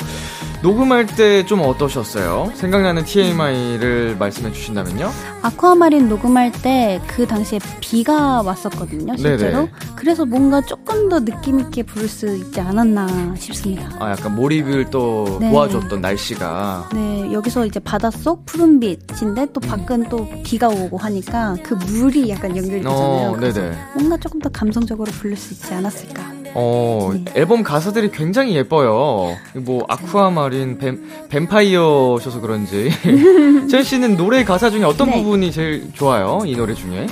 [0.64, 2.52] 녹음할 때 좀 어떠셨어요?
[2.56, 5.12] 생각나는 TMI를 말씀해 주신다면요?
[5.44, 9.58] 아쿠아마린 녹음할 때 그 당시에 비가 왔었거든요, 실제로.
[9.60, 9.72] 네네.
[9.96, 13.90] 그래서 뭔가 조금 더 느낌 있게 부를 수 있지 않았나 싶습니다.
[14.00, 15.50] 아, 약간 몰입을 또 네.
[15.52, 16.90] 도와줬던 날씨가.
[16.94, 22.56] 네, 여기서 이제 바닷속 푸른 빛인데 또 밖은 또 비가 오고 하니까 그 물이 약간
[22.58, 23.32] 연결이 되잖아요.
[23.32, 23.72] 어, 네네.
[23.96, 26.37] 뭔가 조금 더 감성적으로 부를 수 있지 않았을까.
[26.60, 27.24] 어, 네.
[27.36, 29.38] 앨범 가사들이 굉장히 예뻐요.
[29.54, 32.90] 뭐, 아쿠아마린, 뱀, 뱀파이어셔서 그런지.
[33.70, 35.18] 첼 씨는 노래 가사 중에 어떤 네.
[35.18, 36.42] 부분이 제일 좋아요?
[36.48, 37.06] 이 노래 중에?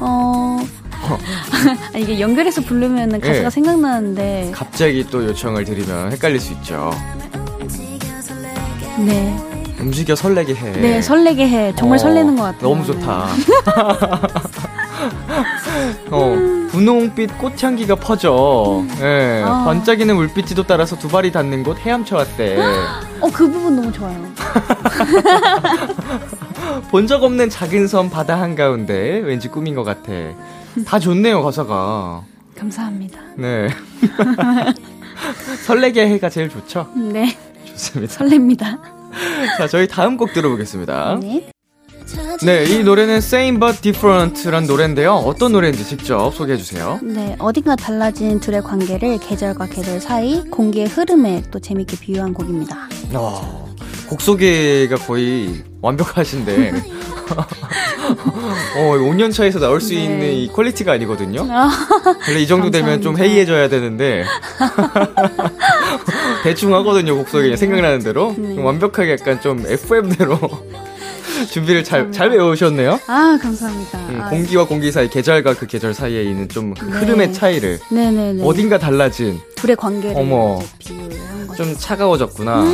[0.00, 0.58] 어,
[1.94, 3.50] 아, 이게 연결해서 부르면 가사가 네.
[3.50, 6.90] 생각나는데, 갑자기 또 요청을 드리면 헷갈릴 수 있죠.
[8.98, 9.34] 네.
[9.80, 10.72] 움직여 설레게 해.
[10.72, 11.72] 네, 설레게 해.
[11.74, 12.68] 정말 어, 설레는 것 같아요.
[12.68, 13.28] 너무 좋다.
[16.10, 16.36] 어,
[16.70, 18.84] 분홍빛 꽃향기가 퍼져.
[19.02, 19.64] 예, 아.
[19.64, 22.58] 반짝이는 물빛지도 따라서 두 발이 닿는 곳 헤엄쳐 왔대.
[23.20, 24.16] 어, 그 부분 너무 좋아요.
[26.90, 30.12] 본 적 없는 작은 섬 바다 한가운데 왠지 꿈인 것 같아.
[30.86, 32.22] 다 좋네요, 가사가.
[32.56, 33.18] 감사합니다.
[33.36, 33.68] 네.
[35.66, 36.88] 설레게 해가 제일 좋죠?
[36.96, 38.14] 네, 좋습니다.
[38.24, 38.78] 설렙니다.
[39.58, 41.18] 자, 저희 다음 곡 들어보겠습니다.
[41.20, 41.50] 네.
[42.42, 45.12] 네, 이 노래는 Same But Different란 노래인데요.
[45.14, 46.98] 어떤 노래인지 직접 소개해 주세요.
[47.02, 52.88] 네, 어딘가 달라진 둘의 관계를 계절과 계절 사이, 공기의 흐름에 또 재밌게 비유한 곡입니다.
[53.12, 53.74] 어,
[54.08, 56.72] 곡 소개가 거의 완벽하신데.
[58.76, 60.04] 어, 5년 차에서 나올 수 네.
[60.04, 61.46] 있는 이 퀄리티가 아니거든요.
[62.26, 63.18] 원래 이 정도 되면 좀.
[63.18, 64.24] 해이해져야 되는데.
[66.42, 67.54] 대충 하거든요, 곡 소개.
[67.54, 68.34] 생각나는 대로.
[68.38, 68.60] 네.
[68.60, 70.38] 완벽하게 약간 좀 FM대로
[71.50, 72.98] 준비를 잘, 잘 외우셨네요.
[73.06, 73.98] 아, 감사합니다.
[74.08, 76.92] 음, 아, 공기와 공기 사이, 계절과 그 계절 사이에 있는 좀 그 네.
[76.92, 78.44] 흐름의 차이를 네네네.
[78.44, 80.60] 어딘가 달라진 둘의 관계를 어머.
[80.60, 81.64] 이제 비유한 거죠.
[81.64, 82.64] 좀 차가워졌구나.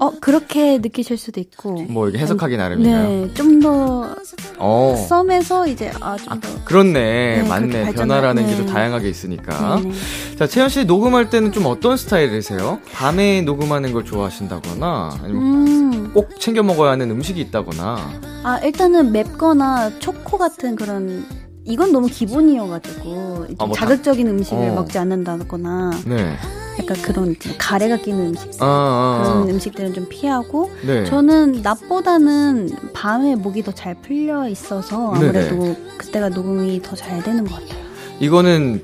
[0.00, 1.82] 어, 그렇게 느끼실 수도 있고.
[1.88, 3.08] 뭐 이게 해석하기 나름이나요?
[3.26, 4.16] 네, 좀 더
[4.58, 5.06] 어.
[5.08, 6.48] 썸에서 이제 아, 좀 더.
[6.64, 7.42] 그렇네.
[7.42, 7.92] 네, 맞네.
[7.92, 8.56] 변화라는 게 네.
[8.58, 9.76] 또 다양하게 있으니까.
[9.82, 9.94] 네네.
[10.38, 12.80] 자, 채연 씨 녹음할 때는 좀 어떤 스타일이세요?
[12.92, 17.98] 밤에 녹음하는 걸 좋아하신다거나 아니면 음, 꼭 챙겨 먹어야 하는 음식이 있다거나.
[18.42, 21.24] 아, 일단은 맵거나 초코 같은 그런,
[21.64, 23.04] 이건 너무 기본이어가지고,
[23.46, 24.74] 좀 아, 뭐 다- 자극적인 음식을 어.
[24.74, 26.36] 먹지 않는다거나, 네.
[26.78, 28.60] 약간 그런 좀 가래가 끼는 음식.
[28.62, 29.52] 아, 아, 그런 아.
[29.52, 31.04] 음식들은 좀 피하고, 네.
[31.04, 37.54] 저는 낮보다는 밤에 목이 더 잘 풀려 있어서 아무래도 그때가 녹음이 더 잘 되는 것
[37.54, 37.78] 같아요.
[38.18, 38.82] 이거는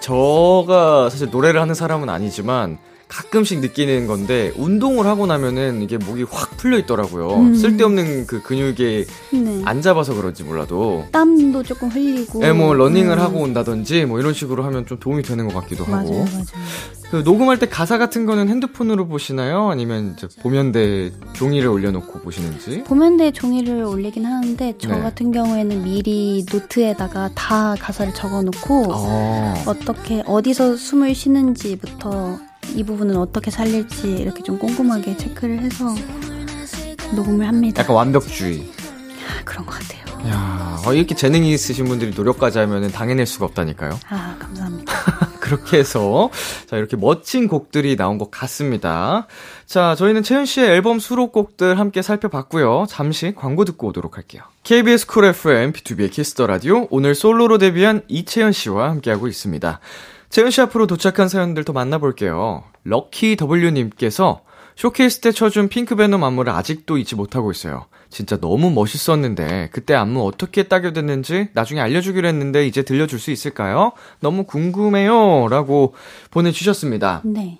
[0.00, 2.78] 저가 사실 노래를 하는 사람은 아니지만
[3.10, 7.34] 가끔씩 느끼는 건데 운동을 하고 나면은 이게 목이 확 풀려 있더라고요.
[7.40, 7.54] 음.
[7.54, 9.62] 쓸데없는 그 근육에 네.
[9.64, 11.04] 안 잡아서 그런지 몰라도.
[11.10, 12.42] 땀도 조금 흘리고.
[12.44, 13.20] 예, 뭐 러닝을 음.
[13.20, 16.10] 하고 온다든지 뭐 이런 식으로 하면 좀 도움이 되는 것 같기도 하고.
[16.10, 16.44] 맞아요, 맞아요.
[17.10, 19.68] 그 녹음할 때 가사 같은 거는 핸드폰으로 보시나요?
[19.68, 22.84] 아니면 이제 보면대 종이를 올려놓고 보시는지?
[22.84, 25.00] 보면대 종이를 올리긴 하는데 저 네.
[25.00, 32.38] 같은 경우에는 미리 노트에다가 다 가사를 적어놓고 아, 어떻게 어디서 숨을 쉬는지부터
[32.74, 35.94] 이 부분은 어떻게 살릴지 이렇게 좀 꼼꼼하게 체크를 해서
[37.14, 37.82] 녹음을 합니다.
[37.82, 38.70] 약간 완벽주의.
[39.28, 40.00] 아, 그런 것 같아요.
[40.28, 43.98] 야, 어, 이렇게 재능이 있으신 분들이 노력까지 하면은 당해낼 수가 없다니까요.
[44.08, 44.92] 아 감사합니다.
[45.40, 46.30] 그렇게 해서
[46.66, 49.26] 자 이렇게 멋진 곡들이 나온 것 같습니다.
[49.66, 52.84] 자 저희는 채연 씨의 앨범 수록곡들 함께 살펴봤고요.
[52.88, 54.42] 잠시 광고 듣고 오도록 할게요.
[54.62, 59.80] KBS 쿨 FM B2B의 키스터 라디오 오늘 솔로로 데뷔한 이채연 씨와 함께하고 있습니다.
[60.30, 62.62] 채연 씨 앞으로 도착한 사연들 더 만나볼게요.
[62.84, 64.42] 럭키 W님께서
[64.76, 67.86] 쇼케이스 때 쳐준 Pink Venom 안무를 아직도 잊지 못하고 있어요.
[68.08, 73.92] 진짜 너무 멋있었는데 그때 안무 어떻게 따게 됐는지 나중에 알려주기로 했는데 이제 들려줄 수 있을까요?
[74.20, 75.48] 너무 궁금해요.
[75.48, 75.94] 라고
[76.30, 77.22] 보내주셨습니다.
[77.24, 77.58] 네.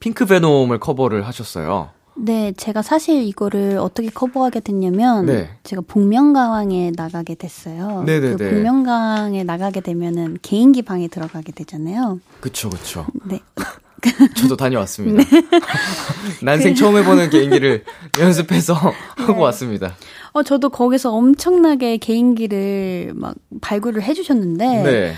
[0.00, 1.90] 핑크베놈을 커버를 하셨어요.
[2.20, 5.50] 네, 제가 사실 이거를 어떻게 커버하게 됐냐면 네.
[5.62, 8.02] 제가 복면가왕에 나가게 됐어요.
[8.04, 8.36] 네네네.
[8.36, 12.20] 그 복면가왕에 나가게 되면은 개인기 방에 들어가게 되잖아요.
[12.40, 13.06] 그쵸, 그쵸.
[13.24, 13.40] 네.
[14.36, 15.24] 저도 다녀왔습니다.
[16.42, 17.84] 난생 처음 해보는 개인기를
[18.18, 19.94] 연습해서 하고 왔습니다.
[20.32, 25.14] 어, 저도 거기서 엄청나게 개인기를 막 발굴을 해주셨는데, 네.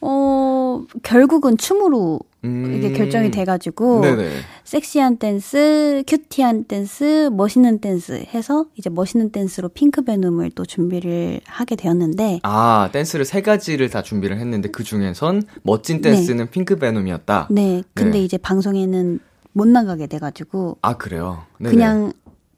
[0.00, 2.74] 어, 결국은 춤으로 음.
[2.76, 4.30] 이게 결정이 돼가지고, 네네.
[4.64, 11.76] 섹시한 댄스, cutie한 댄스, 멋있는 댄스 해서 이제 멋있는 댄스로 Pink Venom을 또 준비를 하게
[11.76, 17.48] 되었는데, 아, 댄스를 세 가지를 다 준비를 했는데 그 중에선 멋진 댄스는 Pink Venom이었다.
[17.50, 18.24] 네, 근데 네.
[18.24, 19.20] 이제 방송에는
[19.52, 21.44] 못 나가게 돼가지고, 아, 그래요?
[21.58, 21.74] 네네.
[21.74, 22.12] 그냥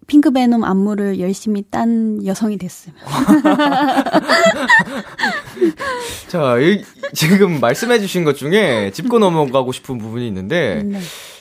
[0.07, 2.95] Pink Venom 안무를 열심히 딴 여성이 됐어요.
[6.29, 11.01] 자, 이, 지금 말씀해주신 것 중에 짚고 넘어가고 싶은 부분이 있는데, 네.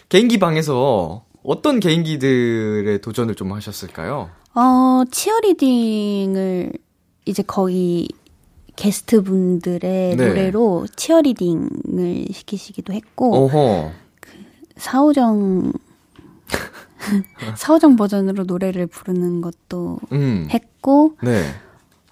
[0.10, 4.32] 개인기 방에서 어떤 개인기들의 도전을 좀 하셨을까요?
[4.56, 6.74] 어, 치어리딩을
[7.26, 8.08] 이제 거의
[8.76, 10.18] 게스트 분들의 네.
[10.28, 13.92] 노래로 치어리딩을 시키시기도 했고, 어허.
[14.78, 15.72] 사오정,
[17.56, 20.48] 사오정 버전으로 노래를 부르는 것도 음.
[20.52, 21.44] 했고, 네.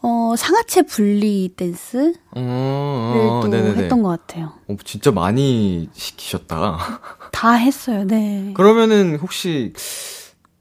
[0.01, 3.83] 어, 상하체 분리 댄스를 어, 어, 또 네네네.
[3.83, 4.51] 했던 것 같아요.
[4.67, 6.77] 어, 진짜 많이 시키셨다.
[7.31, 8.51] 다 했어요, 네.
[8.53, 9.71] 그러면은 혹시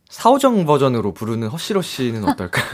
[0.08, 1.48] 사오정 버전으로 부르는
[1.82, 2.64] 씨는 어떨까요?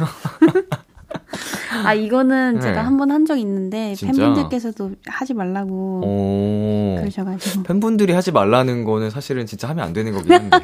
[1.85, 2.61] 아, 이거는 네.
[2.61, 4.13] 제가 한 번 한 적 있는데, 진짜?
[4.13, 6.97] 팬분들께서도 하지 말라고 오.
[7.01, 7.63] 그러셔가지고.
[7.63, 10.59] 팬분들이 하지 말라는 거는 사실은 진짜 하면 안 되는 거긴 한데.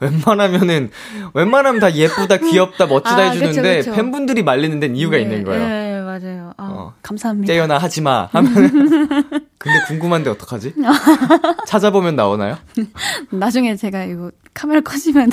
[0.00, 0.90] 웬만하면은,
[1.34, 3.96] 웬만하면 다 예쁘다, 귀엽다, 멋지다 아, 해주는데, 그쵸, 그쵸.
[4.02, 5.66] 팬분들이 말리는 데는 이유가 네, 있는 거예요.
[5.66, 6.52] 네, 맞아요.
[6.56, 6.94] 아, 어.
[7.02, 7.52] 감사합니다.
[7.52, 8.28] 떼어나 하지 마.
[8.32, 9.08] 하면은.
[9.58, 10.74] 근데 궁금한데 어떡하지?
[11.66, 12.56] 찾아보면 나오나요?
[13.30, 15.30] 나중에 제가 이거 카메라 꺼지면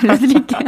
[0.00, 0.60] 들려드릴게요.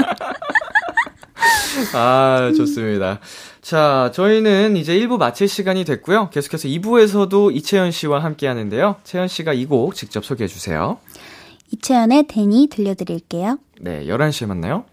[1.95, 3.21] 아, 좋습니다.
[3.61, 6.31] 자, 저희는 이제 1부 마칠 시간이 됐고요.
[6.31, 8.97] 계속해서 2부에서도 이채연 씨와 함께 하는데요.
[9.05, 10.99] 채연 씨가 이 곡 직접 소개해 주세요.
[11.75, 13.59] 이채연의 데니 들려드릴게요.
[13.81, 14.85] 네, 11시에 만나요.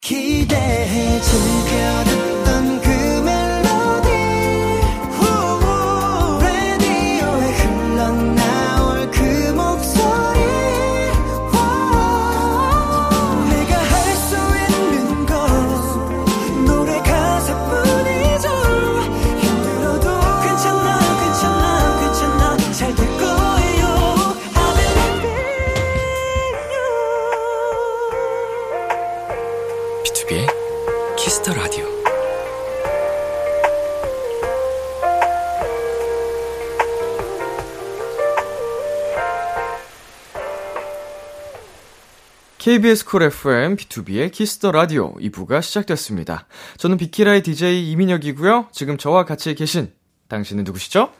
[0.00, 1.20] 기대해
[42.66, 46.46] KBS 쿨 FM B2B의 키스터 라디오 2부가 시작됐습니다.
[46.78, 48.66] 저는 비키라의 DJ 이민혁이고요.
[48.72, 49.92] 지금 저와 같이 계신
[50.26, 51.10] 당신은 누구시죠?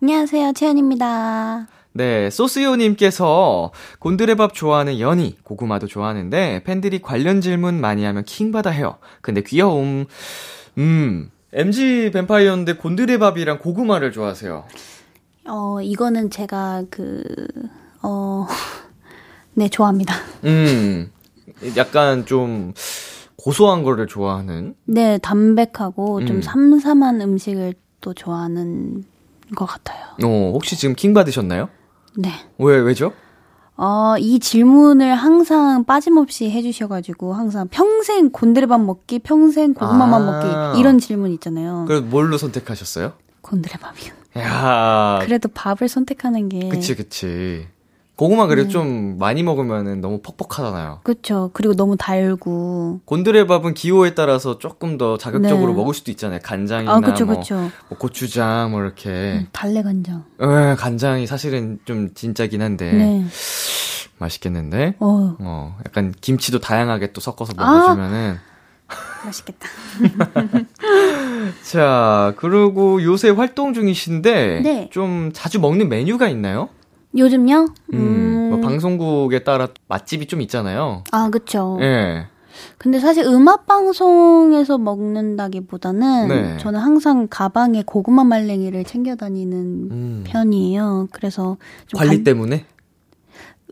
[0.00, 1.66] 안녕하세요, 채연입니다.
[1.94, 8.98] 네, 소스요님께서 곤드레밥 좋아하는 연희, 고구마도 좋아하는데 팬들이 관련 질문 많이 하면 킹받아 해요.
[9.20, 10.06] 근데 귀여움.
[10.78, 14.64] 음, MZ 뱀파이어인데 곤드레밥이랑 고구마를 좋아하세요.
[15.48, 17.24] 어, 이거는 제가 그,
[18.00, 18.46] 어,
[19.54, 20.14] 네, 좋아합니다.
[20.44, 21.10] 음,
[21.76, 22.74] 약간 좀
[23.36, 24.74] 고소한 거를 좋아하는.
[24.84, 26.42] 네, 담백하고 좀 음.
[26.42, 29.04] 삼삼한 음식을 또 좋아하는
[29.54, 30.04] 것 같아요.
[30.22, 31.68] 어, 혹시 지금 킹 받으셨나요?
[32.16, 32.30] 네.
[32.58, 33.12] 왜, 왜죠?
[33.76, 40.72] 어, 이 질문을 항상 빠짐없이 해주셔가지고, 항상 평생 곤드레밥 먹기, 평생 고구마만 아.
[40.72, 41.84] 먹기, 이런 질문 있잖아요.
[41.88, 43.14] 그래서 뭘로 선택하셨어요?
[43.40, 44.12] 곤드레밥이요.
[44.38, 46.66] 야 그래도 밥을 선택하는 게.
[46.66, 46.68] 아.
[46.70, 47.66] 그치, 그치.
[48.16, 51.00] 고구마 그래도 좀 많이 먹으면 너무 퍽퍽하잖아요.
[51.02, 51.50] 그쵸.
[51.52, 53.00] 그리고 너무 달고.
[53.04, 55.76] 곤드레밥은 기호에 따라서 조금 더 자극적으로 네.
[55.78, 56.38] 먹을 수도 있잖아요.
[56.42, 57.70] 간장이나 아, 그쵸, 뭐, 그쵸.
[57.88, 59.10] 뭐 고추장 뭐 이렇게.
[59.10, 60.24] 음, 달래 간장.
[60.40, 63.24] 에, 간장이 사실은 좀 진짜긴 한데 네.
[64.18, 64.94] 맛있겠는데.
[65.00, 67.68] 어, 어, 약간 김치도 다양하게 또 섞어서 아.
[67.68, 68.36] 먹어주면은.
[69.24, 69.66] 맛있겠다.
[71.72, 74.88] 자, 그리고 요새 활동 중이신데 네.
[74.92, 76.68] 좀 자주 먹는 메뉴가 있나요?
[77.16, 77.66] 요즘요?
[77.92, 81.04] 음, 뭐 방송국에 따라 맛집이 좀 있잖아요.
[81.12, 81.78] 아, 그쵸.
[81.80, 82.26] 예.
[82.78, 86.56] 근데 사실 음악 방송에서 먹는다기보다는 네.
[86.58, 89.56] 저는 항상 가방에 고구마 말랭이를 챙겨 다니는
[89.90, 90.24] 음.
[90.26, 91.08] 편이에요.
[91.12, 92.66] 그래서 좀 관리 간- 때문에?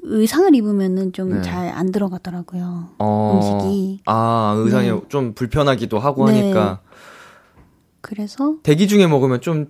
[0.05, 1.43] 의상을 입으면은 좀 네.
[1.43, 2.89] 잘안 들어가더라고요.
[2.99, 3.41] 어.
[3.61, 4.01] 음식이.
[4.07, 5.01] 아, 의상이 네.
[5.09, 6.41] 좀 불편하기도 하고 네.
[6.41, 6.81] 하니까
[8.01, 9.67] 그래서 대기 중에 먹으면 좀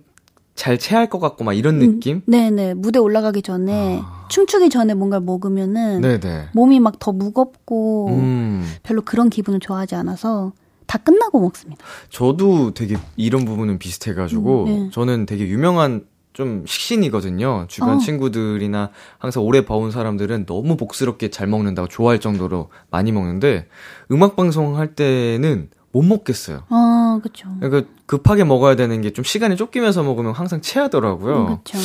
[0.55, 2.21] 잘 체할 것 같고 막 이런 음, 느낌?
[2.25, 4.27] 네네 무대 올라가기 전에 아.
[4.29, 6.49] 춤추기 전에 뭔가를 먹으면은 네네.
[6.53, 10.53] 몸이 막 더 무겁고 음, 별로 그런 기분을 좋아하지 않아서
[10.85, 11.83] 다 끝나고 먹습니다.
[12.09, 14.89] 저도 되게 이런 부분은 비슷해가지고 음, 네.
[14.91, 17.65] 저는 되게 유명한 좀 식신이거든요.
[17.67, 17.97] 주변 어.
[17.99, 18.89] 친구들이나
[19.19, 23.67] 항상 오래 봐온 사람들은 너무 복스럽게 잘 먹는다고 좋아할 정도로 많이 먹는데
[24.11, 26.63] 음악 방송 할 때는 못 먹겠어요.
[26.69, 27.47] 아 그렇죠.
[27.61, 31.45] 그러니까 급하게 먹어야 되는 게 좀 시간이 쫓기면서 먹으면 항상 체하더라고요.
[31.63, 31.77] 그렇죠.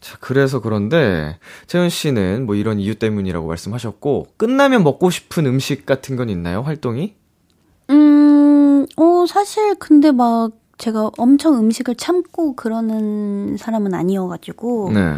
[0.00, 6.16] 자, 그래서 그런데 채연 씨는 뭐 이런 이유 때문이라고 말씀하셨고 끝나면 먹고 싶은 음식 같은
[6.16, 6.62] 건 있나요?
[6.62, 7.14] 활동이?
[7.90, 15.16] 음, 어, 사실 근데 막 제가 엄청 음식을 참고 그러는 사람은 아니어가지고 네.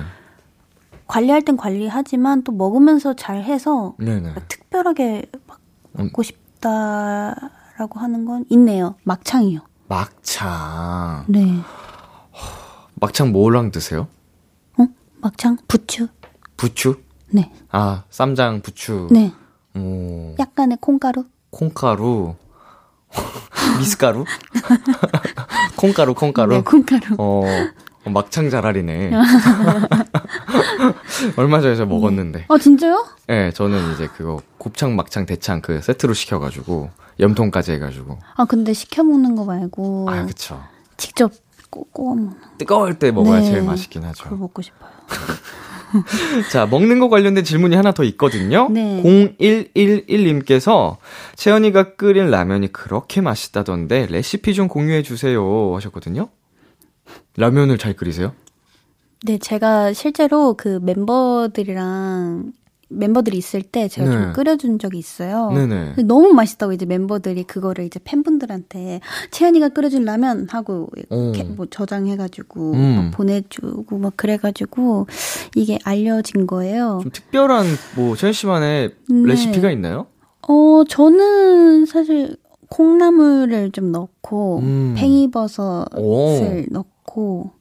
[1.06, 4.34] 관리할 땐 관리하지만 또 먹으면서 잘 해서 네네.
[4.48, 5.58] 특별하게 막
[5.98, 6.04] 음.
[6.04, 7.50] 먹고 싶다
[7.80, 8.96] 라고 하는 건 있네요.
[9.04, 9.60] 막창이요.
[9.88, 11.24] 막창.
[11.28, 11.62] 네.
[12.96, 14.06] 막창 뭐랑 드세요?
[14.78, 14.86] 어?
[15.22, 15.56] 막창?
[15.66, 16.08] 부추?
[16.58, 17.00] 부추?
[17.30, 17.50] 네.
[17.70, 19.08] 아, 쌈장 부추.
[19.10, 19.32] 네.
[19.74, 21.24] 오, 약간의 콩가루?
[21.48, 22.34] 콩가루.
[23.78, 24.26] 미숫가루?
[25.76, 26.56] 콩가루, 콩가루.
[26.56, 27.16] 네, 콩가루.
[27.16, 27.40] 어,
[28.04, 29.12] 어, 막창 자랄이네.
[31.36, 32.46] 얼마 전에 저 먹었는데.
[32.48, 33.06] 아, 진짜요?
[33.28, 38.18] 예, 네, 저는 이제 그거 곱창, 막창, 대창 그 세트로 시켜가지고 염통까지 해가지고.
[38.36, 40.62] 아, 근데 시켜 먹는 거 말고 아, 그쵸.
[40.96, 41.32] 직접
[41.70, 43.46] 꼬, 꼬아 먹는 뜨거울 때 먹어야 네.
[43.46, 44.24] 제일 맛있긴 하죠.
[44.24, 44.90] 그걸 먹고 싶어요.
[46.50, 48.68] 자, 먹는 거 관련된 질문이 하나 더 있거든요.
[48.70, 49.02] 네.
[49.02, 50.96] 0111님께서
[51.36, 56.28] 채연이가 끓인 라면이 그렇게 맛있다던데 레시피 좀 공유해 주세요 하셨거든요.
[57.36, 58.32] 라면을 잘 끓이세요?
[59.24, 62.52] 네, 제가 실제로 그 멤버들이랑
[62.90, 64.12] 멤버들이 있을 때 제가 네.
[64.12, 65.50] 좀 끓여준 적이 있어요.
[65.52, 66.02] 네네.
[66.04, 69.00] 너무 맛있다고 이제 멤버들이 그거를 이제 팬분들한테
[69.30, 71.54] 채연이가 끓여준 라면 하고 이렇게 오.
[71.54, 72.96] 뭐 저장해가지고 음.
[72.96, 75.06] 막 보내주고 막 그래가지고
[75.54, 76.98] 이게 알려진 거예요.
[77.02, 77.66] 좀 특별한
[77.96, 79.22] 뭐 채연 씨만의 네.
[79.24, 80.06] 레시피가 있나요?
[80.48, 82.36] 어, 저는 사실
[82.70, 84.94] 콩나물을 좀 넣고 음.
[84.96, 86.64] 팽이버섯을 오.
[86.70, 87.52] 넣고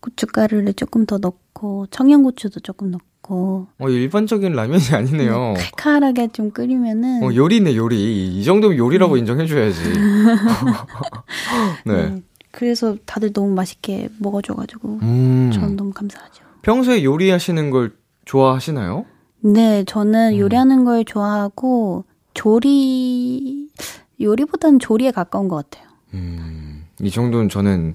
[0.00, 5.54] 고춧가루를 조금 더 넣고 청양고추도 조금 넣고 어, 일반적인 라면이 아니네요.
[5.74, 8.38] 칼칼하게 좀 끓이면은 어, 요리네, 요리.
[8.38, 9.80] 이 정도면 요리라고 인정해줘야지.
[11.86, 12.10] 네.
[12.10, 12.22] 네.
[12.52, 15.50] 그래서 다들 너무 맛있게 먹어줘가지고 음.
[15.52, 16.44] 전 너무 감사하죠.
[16.62, 17.92] 평소에 요리하시는 걸
[18.24, 19.04] 좋아하시나요?
[19.40, 20.38] 네, 저는 음.
[20.38, 23.68] 요리하는 걸 좋아하고 조리
[24.20, 25.88] 요리보다는 조리에 가까운 것 같아요.
[26.14, 27.94] 음, 이 정도는 저는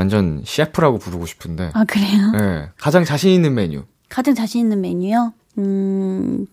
[0.00, 1.70] 완전 셰프라고 부르고 싶은데.
[1.74, 2.30] 아 그래요?
[2.32, 2.70] 네.
[2.78, 3.84] 가장 자신 있는 메뉴.
[4.08, 5.34] 가장 자신 있는 메뉴요?
[5.58, 6.46] 음,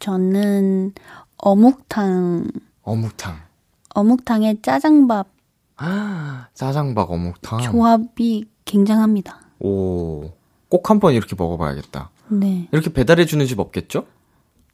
[0.00, 0.92] 저는
[1.38, 2.46] 어묵탕,
[2.82, 3.36] 어묵탕.
[3.94, 5.28] 어묵탕에 짜장밥
[5.78, 7.60] 아, 짜장밥 어묵탕.
[7.62, 9.40] 조합이 굉장합니다.
[9.60, 10.30] 오,
[10.68, 12.10] 꼭 한번 이렇게 먹어봐야겠다.
[12.28, 12.68] 네.
[12.70, 14.06] 이렇게 배달해주는 집 없겠죠?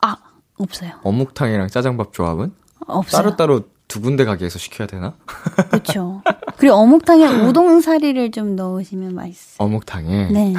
[0.01, 0.17] 아,
[0.59, 0.95] 없어요.
[1.05, 2.53] 어묵탕이랑 짜장밥 조합은?
[2.89, 3.23] 없어요.
[3.23, 5.15] 따로따로 두 군데 가게에서 시켜야 되나?
[5.69, 6.23] 그렇죠.
[6.59, 9.57] 그리고 어묵탕에 우동사리를 좀 넣으시면 맛있어요.
[9.59, 10.31] 어묵탕에.
[10.31, 10.55] 네.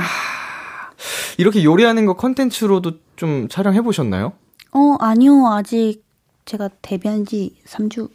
[1.37, 4.33] 이렇게 요리하는 거 컨텐츠로도 좀 촬영해 보셨나요?
[4.73, 5.47] 어, 아니요.
[5.47, 6.03] 아직
[6.43, 8.09] 제가 데뷔한 지 3주.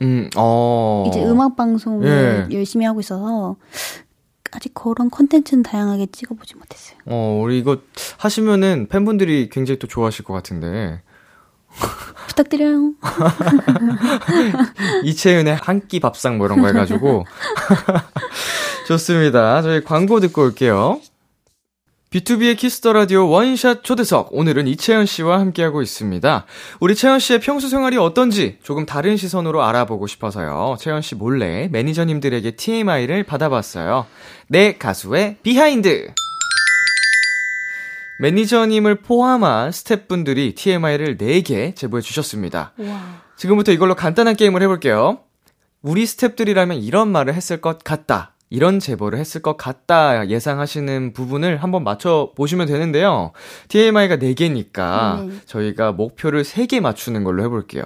[0.00, 1.04] 음, 어.
[1.06, 2.56] 이제 음악 방송을 예.
[2.56, 3.56] 열심히 하고 있어서
[4.52, 6.98] 아직 그런 컨텐츠는 다양하게 찍어보지 못했어요.
[7.04, 7.76] 어, 우리 이거
[8.16, 11.02] 하시면은 팬분들이 굉장히 또 좋아하실 것 같은데.
[12.28, 12.92] 부탁드려요.
[15.04, 17.26] 이채연의 한 끼 밥상 뭐 이런 거 해가지고.
[18.88, 19.62] 좋습니다.
[19.62, 21.00] 저희 광고 듣고 올게요.
[22.10, 24.28] B2B의 키스터 라디오 원샷 초대석.
[24.32, 26.44] 오늘은 이채연 씨와 함께하고 있습니다.
[26.80, 30.76] 우리 채연 씨의 평소 생활이 어떤지 조금 다른 시선으로 알아보고 싶어서요.
[30.78, 34.06] 채연 씨 몰래 매니저님들에게 TMI를 받아봤어요.
[34.48, 36.08] 내 가수의 behind.
[38.22, 42.72] 매니저님을 포함한 스태프분들이 TMI를 4개 제보해 주셨습니다.
[42.78, 43.22] 와.
[43.34, 45.18] 지금부터 이걸로 간단한 게임을 해볼게요.
[45.82, 48.36] 우리 스탭들이라면 이런 말을 했을 것 같다.
[48.48, 53.32] 이런 제보를 했을 것 같다 예상하시는 부분을 한번 맞춰보시면 되는데요.
[53.66, 55.34] TMI가 4개니까 네.
[55.46, 57.82] 저희가 목표를 3개 맞추는 걸로 해볼게요.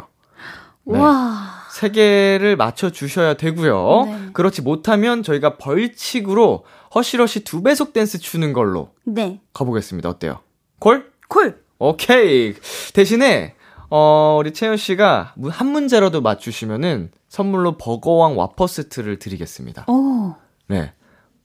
[0.84, 0.99] 네.
[0.99, 1.57] 와.
[1.76, 4.05] 3개를 맞춰주셔야 되고요.
[4.05, 4.18] 네.
[4.34, 6.64] 그렇지 못하면 저희가 벌칙으로
[7.01, 9.40] Hush Rush 두 배속 댄스 추는 걸로 네.
[9.53, 10.09] 가보겠습니다.
[10.09, 10.40] 어때요?
[10.78, 11.11] 콜?
[11.28, 11.62] 콜.
[11.78, 12.55] 오케이.
[12.94, 13.55] 대신에
[13.90, 19.84] 어, 우리 채연 씨가 문- 한 문제라도 맞추시면은 선물로 버거왕 와퍼 세트를 드리겠습니다.
[19.88, 20.34] 오.
[20.68, 20.94] 네.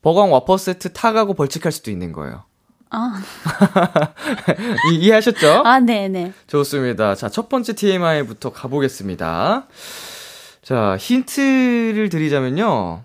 [0.02, 2.43] 버거왕 와퍼 세트 타가고 벌칙할 수도 있는 거예요.
[2.89, 3.22] 아.
[4.91, 5.64] 이, 이해하셨죠?
[5.66, 6.32] 아, 네네.
[6.47, 7.14] 좋습니다.
[7.16, 9.68] 자, 첫 번째 TMI부터 가보겠습니다.
[10.62, 13.04] 자, 힌트를 드리자면요.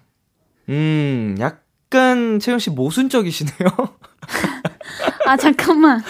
[0.68, 1.65] 음, 약
[1.96, 3.70] 간 채연 씨 모순적이시네요.
[5.26, 6.02] 아, 잠깐만.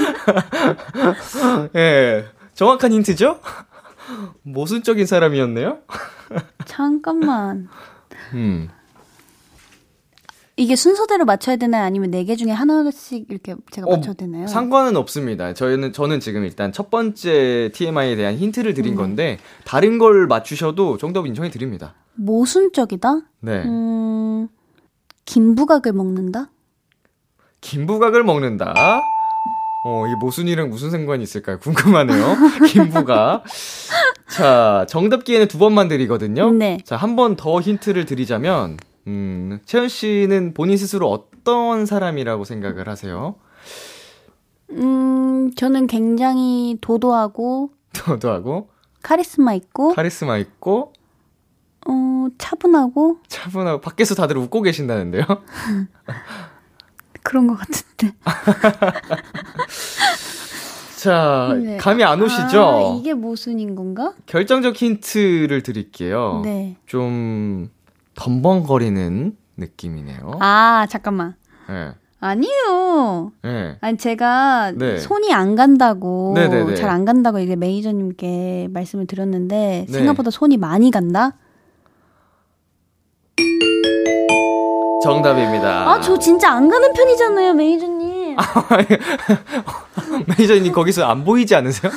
[1.76, 2.24] 예.
[2.54, 3.38] 정확한 힌트죠?
[4.42, 5.78] 모순적인 사람이었네요?
[6.64, 7.68] 잠깐만.
[8.32, 8.68] 음.
[10.58, 11.84] 이게 순서대로 맞춰야 되나요?
[11.84, 14.46] 아니면 네 개 중에 하나씩 이렇게 제가 어, 맞춰도 되나요?
[14.46, 15.52] 상관은 없습니다.
[15.54, 18.96] 저희는 저는 지금 일단 첫 번째 TMI에 대한 힌트를 드린 음.
[18.96, 21.94] 건데 다른 걸 맞추셔도 정답 인정해 드립니다.
[22.14, 23.20] 모순적이다?
[23.40, 23.62] 네.
[23.66, 24.48] 음,
[25.26, 26.50] 김부각을 먹는다?
[27.60, 28.74] 김부각을 먹는다.
[29.84, 31.58] 어, 이 모순이랑 무슨 상관이 있을까요?
[31.58, 32.36] 궁금하네요.
[32.68, 33.44] 김부각.
[34.28, 36.50] 자, 정답 기회는 두 번만 드리거든요.
[36.50, 36.78] 네.
[36.84, 43.36] 자, 한 번 더 힌트를 드리자면 음, 채연 씨는 본인 스스로 어떤 사람이라고 생각을 하세요?
[44.72, 48.68] 음, 저는 굉장히 도도하고 저도 하고
[49.02, 50.92] 카리스마 있고 카리스마 있고
[51.88, 55.24] 어, 차분하고 차분하고 밖에서 다들 웃고 계신다는데요.
[57.22, 58.14] 그런 것 같은데.
[60.96, 61.76] 자, 네.
[61.76, 62.62] 감이 안 오시죠?
[62.62, 64.14] 아, 이게 모순인 건가?
[64.26, 66.40] 결정적 힌트를 드릴게요.
[66.44, 66.76] 네.
[66.86, 67.68] 좀
[68.14, 70.38] 덤벙거리는 느낌이네요.
[70.40, 71.34] 아, 잠깐만.
[71.68, 71.92] 네.
[72.18, 73.32] 아니에요.
[73.42, 73.76] 네.
[73.80, 74.98] 아니 제가 네.
[74.98, 76.74] 손이 안 간다고 네네네.
[76.74, 79.92] 잘안 간다고 이게 매니저님께 말씀을 드렸는데 네.
[79.92, 81.34] 생각보다 손이 많이 간다.
[85.02, 85.88] 정답입니다.
[85.90, 88.36] 아 저 진짜 안 가는 편이잖아요 매니저님.
[90.26, 91.90] 매니저님 거기서 안 보이지 않으세요?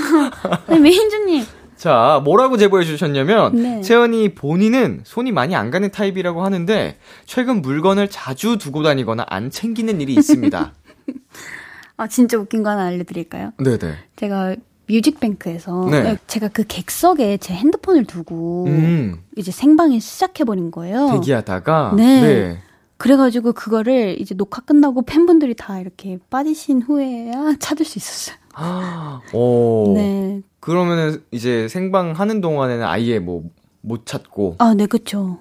[0.68, 1.46] 네, 매니저님.
[1.76, 3.82] 자, 뭐라고 제보해 주셨냐면 네.
[3.82, 10.02] 채연이 본인은 손이 많이 안 가는 타입이라고 하는데 최근 물건을 자주 두고 다니거나 안 챙기는
[10.02, 10.74] 일이 있습니다.
[11.98, 13.52] 아 진짜 웃긴 거 하나 알려드릴까요?
[13.58, 13.96] 네네.
[14.18, 14.56] 제가
[14.90, 16.18] 뮤직뱅크에서 네.
[16.28, 21.10] 제가 그 객석에 제 핸드폰을 두고 음, 이제 생방을 시작해버린 거예요.
[21.12, 22.60] 대기하다가 네.
[22.98, 28.36] 그래가지고 그거를 이제 녹화 끝나고 팬분들이 다 이렇게 빠지신 후에야 찾을 수 있었어요.
[28.54, 29.94] 아, 오.
[29.96, 30.42] 네.
[30.60, 33.44] 그러면은 이제 생방 하는 동안에는 아예 뭐
[33.82, 35.40] 못 찾고 아, 네, 그쵸.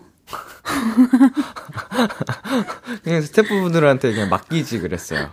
[3.03, 5.29] 그냥 스태프분들한테 그냥 맡기지 그랬어요.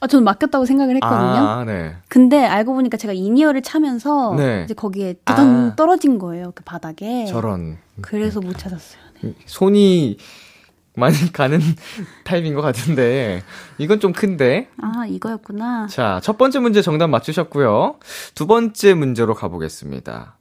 [0.00, 1.16] 아, 저는 맡겼다고 생각을 했거든요.
[1.16, 1.96] 아, 네.
[2.08, 4.62] 근데 알고 보니까 제가 in-ear를 차면서 네.
[4.64, 5.76] 이제 거기에 두덩 아.
[5.76, 6.52] 떨어진 거예요.
[6.54, 7.26] 그 바닥에.
[7.26, 7.78] 저런.
[8.00, 9.00] 그래서 못 찾았어요.
[9.46, 10.18] 손이
[10.94, 11.60] 많이 가는
[12.24, 13.42] 타입인 것 같은데,
[13.78, 14.68] 이건 좀 큰데.
[14.80, 15.86] 아, 이거였구나.
[15.88, 17.98] 자, 첫 번째 문제 정답 맞추셨고요.
[18.34, 20.36] 두 번째 문제로 가보겠습니다.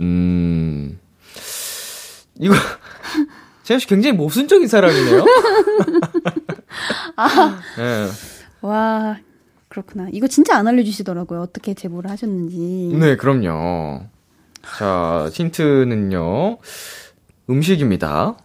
[0.00, 0.98] 음,
[2.38, 2.54] 이거,
[3.62, 5.24] 재현 씨 굉장히 모순적인 사람이네요?
[7.76, 8.08] 네.
[8.60, 9.18] 와,
[9.68, 10.08] 그렇구나.
[10.12, 11.40] 이거 진짜 안 알려주시더라고요.
[11.40, 12.96] 어떻게 제보를 하셨는지.
[12.98, 14.04] 네, 그럼요.
[14.78, 16.58] 자, 힌트는요.
[17.50, 18.36] 음식입니다.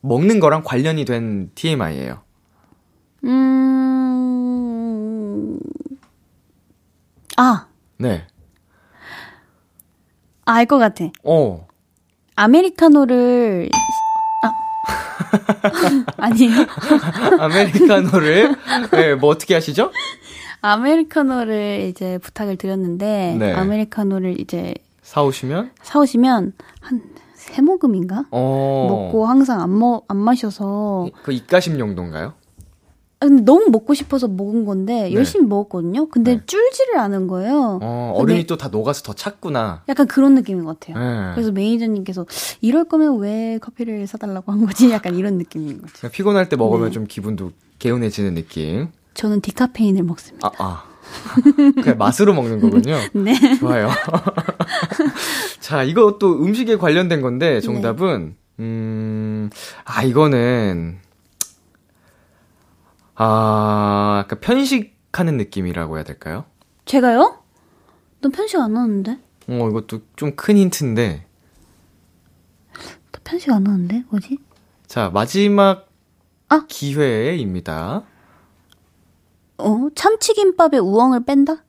[0.00, 2.22] 먹는 거랑 관련이 된 TMI예요.
[4.22, 5.58] 음,
[7.36, 7.66] 아,
[7.98, 8.26] 네.
[10.44, 11.04] 알 것 같아.
[11.24, 11.66] 어.
[12.36, 13.68] 아메리카노를,
[14.42, 14.52] 아,
[16.18, 16.66] 아니에요?
[17.38, 18.56] 아메리카노를,
[18.92, 19.90] 네, 뭐 어떻게 하시죠?
[20.60, 23.52] 아메리카노를 이제 부탁을 드렸는데, 네.
[23.52, 25.72] 아메리카노를 이제 사오시면?
[25.82, 27.02] 사오시면 한
[27.42, 28.26] 세 모금인가?
[28.30, 28.86] 어.
[28.88, 32.34] 먹고 항상 안, 먹, 안 마셔서 그 입가심 용도인가요?
[33.22, 35.12] 아, 근데 너무 먹고 싶어서 먹은 건데 네.
[35.12, 36.08] 열심히 먹었거든요.
[36.08, 36.42] 근데 네.
[36.44, 37.78] 줄지를 않은 거예요.
[37.80, 38.46] 어, 얼음이 네.
[38.46, 39.84] 또다 녹아서 더 찼구나.
[39.88, 40.98] 약간 그런 느낌인 것 같아요.
[40.98, 41.34] 네.
[41.34, 42.26] 그래서 매니저님께서
[42.60, 44.90] 이럴 거면 왜 커피를 사달라고 한 거지?
[44.90, 46.08] 약간 이런 느낌인 거죠.
[46.10, 46.90] 피곤할 때 먹으면 네.
[46.90, 48.88] 좀 기분도 개운해지는 느낌.
[49.14, 50.48] 저는 디카페인을 먹습니다.
[50.48, 50.84] 아, 아.
[51.80, 52.96] 그냥 맛으로 먹는 거군요.
[53.14, 53.34] 네.
[53.58, 53.88] 좋아요.
[55.60, 59.50] 자, 이것도 음식에 관련된 건데, 정답은, 음,
[59.84, 60.98] 아, 이거는,
[63.24, 66.44] 아, 약간 편식하는 느낌이라고 해야 될까요?
[66.86, 67.38] 제가요?
[68.20, 69.12] 넌 편식 안 하는데?
[69.48, 71.24] 어, 이것도 좀 큰 힌트인데,
[73.12, 74.02] 너 편식 안 하는데?
[74.10, 74.38] 뭐지?
[74.88, 75.86] 자, 마지막
[76.48, 76.64] 아.
[76.68, 78.02] 기회입니다.
[79.58, 79.88] 어?
[79.94, 81.62] 참치김밥에 우엉을 뺀다?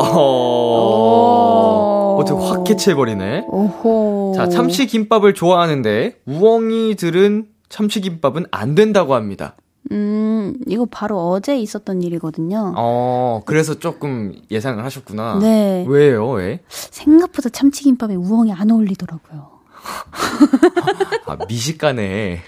[0.00, 3.46] 어, 어떻게 확 캐치해버리네.
[3.48, 4.32] 오호.
[4.36, 9.56] 자, 참치김밥을 좋아하는데, 우엉이 들은 참치김밥은 안 된다고 합니다.
[9.90, 12.74] 음, 이거 바로 어제 있었던 일이거든요.
[12.76, 15.38] 어, 그래서 조금 예상을 하셨구나.
[15.40, 15.84] 네.
[15.88, 16.60] 왜요, 왜?
[16.68, 19.50] 생각보다 참치김밥에 우엉이 안 어울리더라고요.
[21.26, 22.42] 아, 미식가네.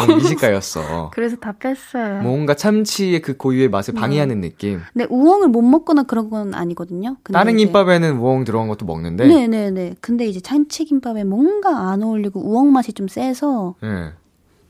[0.00, 1.10] 어, 미식가였어.
[1.12, 2.22] 그래서 다 뺐어요.
[2.22, 4.80] 뭔가 참치의 그 고유의 맛을 방해하는 느낌.
[4.92, 7.16] 근데 우엉을 못 먹거나 그런 건 아니거든요.
[7.32, 9.26] 다른 김밥에는 우엉 들어간 것도 먹는데.
[9.26, 9.96] 네네네.
[10.00, 14.12] 근데 이제 참치 김밥에 뭔가 안 어울리고 우엉 맛이 좀 세서 네.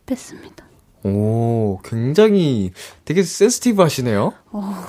[0.06, 0.64] 뺐습니다.
[1.04, 2.72] 오, 굉장히
[3.04, 4.32] 되게 센스티브 하시네요.
[4.50, 4.74] 어.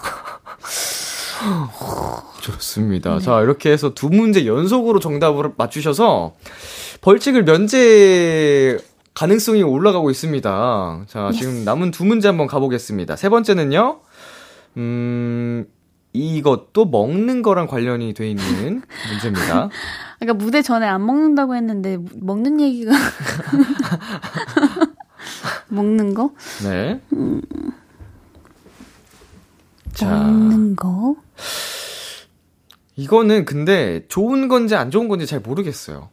[2.42, 3.18] 좋습니다.
[3.18, 3.20] 네.
[3.20, 6.36] 자, 이렇게 해서 두 문제 연속으로 정답을 맞추셔서
[7.02, 8.78] 벌칙을 면제
[9.14, 11.04] 가능성이 올라가고 있습니다.
[11.08, 13.16] 자, 지금 남은 두 문제 한번 가보겠습니다.
[13.16, 14.00] 세 번째는요,
[14.78, 15.66] 음,
[16.14, 18.82] 이것도 먹는 거랑 관련이 돼 있는
[19.12, 19.70] 문제입니다.
[20.20, 22.92] 그러니까 무대 전에 안 먹는다고 했는데 무- 먹는 얘기가
[25.70, 26.32] 먹는 거?
[26.64, 27.02] 네.
[29.94, 31.16] 자, 먹는 거?
[32.96, 36.10] 이거는 근데 좋은 건지 안 좋은 건지 잘 모르겠어요.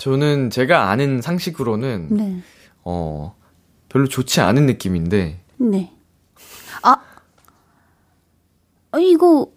[0.00, 2.42] 저는 제가 아는 상식으로는 네.
[2.84, 3.36] 어
[3.90, 5.94] 별로 좋지 않은 느낌인데 네.
[6.82, 6.96] 아.
[8.92, 9.52] 어, 이거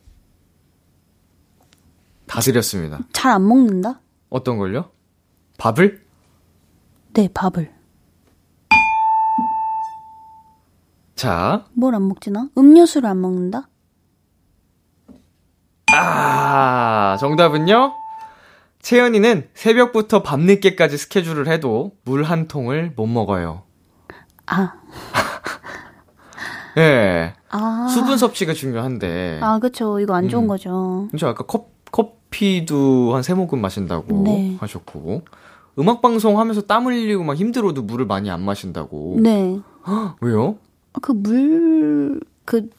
[2.27, 2.99] 다 드렸습니다.
[3.13, 4.01] 잘 안 먹는다?
[4.29, 4.91] 어떤 걸요?
[5.57, 6.03] 밥을?
[7.13, 7.71] 네, 밥을.
[11.15, 12.49] 자, 뭘 안 먹지 나?
[12.57, 13.69] 음료수를 안 먹는다?
[15.95, 17.93] 아 정답은요.
[18.83, 23.63] 채연이는 새벽부터 밤늦게까지 스케줄을 해도 물 한 통을 못 먹어요.
[24.45, 24.73] 아.
[26.77, 27.33] 예.
[27.49, 27.87] 아.
[27.91, 29.39] 수분 섭취가 중요한데.
[29.41, 29.99] 아, 그쵸.
[29.99, 30.47] 이거 안 좋은 음.
[30.47, 31.07] 거죠.
[31.17, 34.57] 저 아까 컵, 커피도 한 세 모금 마신다고 네.
[34.59, 35.23] 하셨고
[35.79, 39.17] 음악 방송 하면서 땀 흘리고 막 힘들어도 물을 많이 안 마신다고.
[39.21, 39.59] 네.
[40.21, 40.57] 왜요?
[41.01, 42.69] 그 물, 그,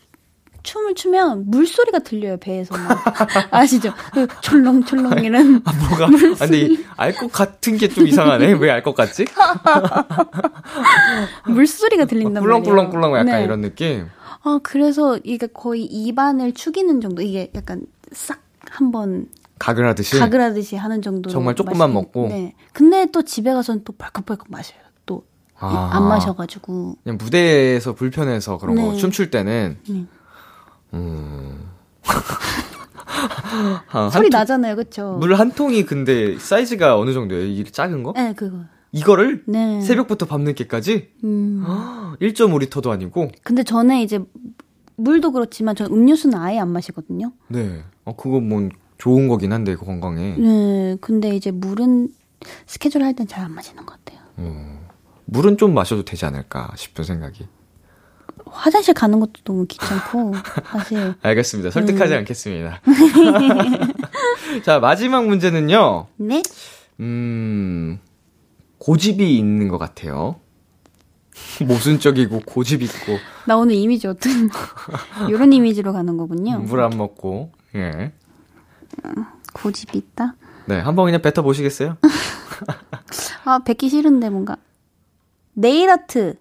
[0.64, 2.74] 춤을 추면 물소리가 들려요, 배에서.
[2.76, 3.04] 막.
[3.54, 3.92] 아시죠?
[4.12, 5.62] 그 철렁철렁 이런.
[5.64, 6.06] 아 뭐가?
[6.06, 8.54] 아, 근데 알것 같은 게 좀 이상하네.
[8.54, 9.26] 왜 알 것 같지?
[11.46, 12.62] 물소리가 들린단 말이에요.
[12.62, 13.44] 꿀렁꿀렁꿀렁 약간 네.
[13.44, 14.06] 이런 느낌.
[14.42, 17.22] 아, 그래서 이게 거의 입안을 축이는 정도.
[17.22, 18.40] 이게 약간 싹
[18.70, 19.26] 한번
[19.58, 20.18] 가글 하듯이.
[20.18, 21.30] 가글하듯이 하는 정도.
[21.30, 22.28] 정말 조금만 먹고?
[22.28, 22.54] 네.
[22.72, 24.80] 근데 또 집에 가서는 또 벌컥벌컥 마셔요.
[25.06, 25.24] 또.
[25.58, 25.90] 아.
[25.92, 26.96] 안 마셔가지고.
[27.04, 28.96] 그냥 무대에서 불편해서 그런 거 네.
[28.96, 30.04] 춤출 때는 네.
[30.94, 31.70] 음.
[33.86, 35.16] 한 소리 통- 나잖아요, 그쵸?
[35.20, 37.44] 물한 통이 근데 사이즈가 어느 정도예요?
[37.46, 38.12] 이 작은 거?
[38.14, 38.58] 네, 그거.
[38.92, 39.80] 이거를 네.
[39.80, 41.64] 새벽부터 밤늦게까지 음.
[42.20, 44.20] 1.5리터도 아니고 근데 전에 이제
[44.96, 47.32] 물도 그렇지만 전 음료수는 아예 안 마시거든요.
[47.48, 47.82] 네.
[48.04, 48.68] 어 그거 뭐
[48.98, 50.36] 좋은 거긴 한데 그 건강에.
[50.38, 52.08] 네, 근데 이제 물은
[52.66, 54.20] 스케줄 할 땐 잘 안 마시는 것 같아요.
[55.24, 57.48] 물은 좀 마셔도 되지 않을까 싶은 생각이.
[58.54, 60.34] 화장실 가는 것도 너무 귀찮고
[60.64, 61.70] 사실 알겠습니다.
[61.70, 62.18] 설득하지 음.
[62.18, 62.80] 않겠습니다.
[64.64, 66.06] 자, 마지막 문제는요.
[66.16, 66.42] 네
[67.00, 67.98] 음,
[68.78, 70.36] 고집이 있는 것 같아요.
[71.66, 74.48] 모순적이고 고집 있고 나 오늘 이미지 어떤
[75.28, 76.58] 이런 이미지로 가는 거군요.
[76.60, 78.12] 물 안 먹고 예.
[79.52, 80.36] 고집이 있다.
[80.66, 81.96] 네, 한번 그냥 뱉어 보시겠어요?
[83.44, 84.56] 아 뵙기 싫은데 뭔가
[85.54, 86.36] 네일 아트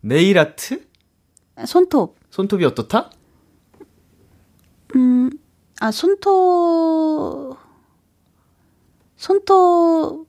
[0.00, 0.86] 네일 아트?
[1.66, 3.10] 손톱 손톱이 어떻다?
[5.80, 7.56] 아 손톱
[9.16, 10.24] 손톱이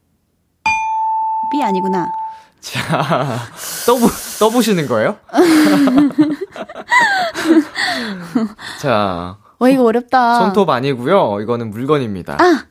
[1.64, 2.12] 아니구나.
[2.60, 3.38] 자,
[3.86, 4.08] 떠보,
[4.40, 5.18] 떠보시는 거예요?
[8.82, 10.40] 자, 와 이거 어렵다.
[10.40, 11.40] 손톱 아니고요.
[11.42, 12.38] 이거는 물건입니다.
[12.40, 12.66] 아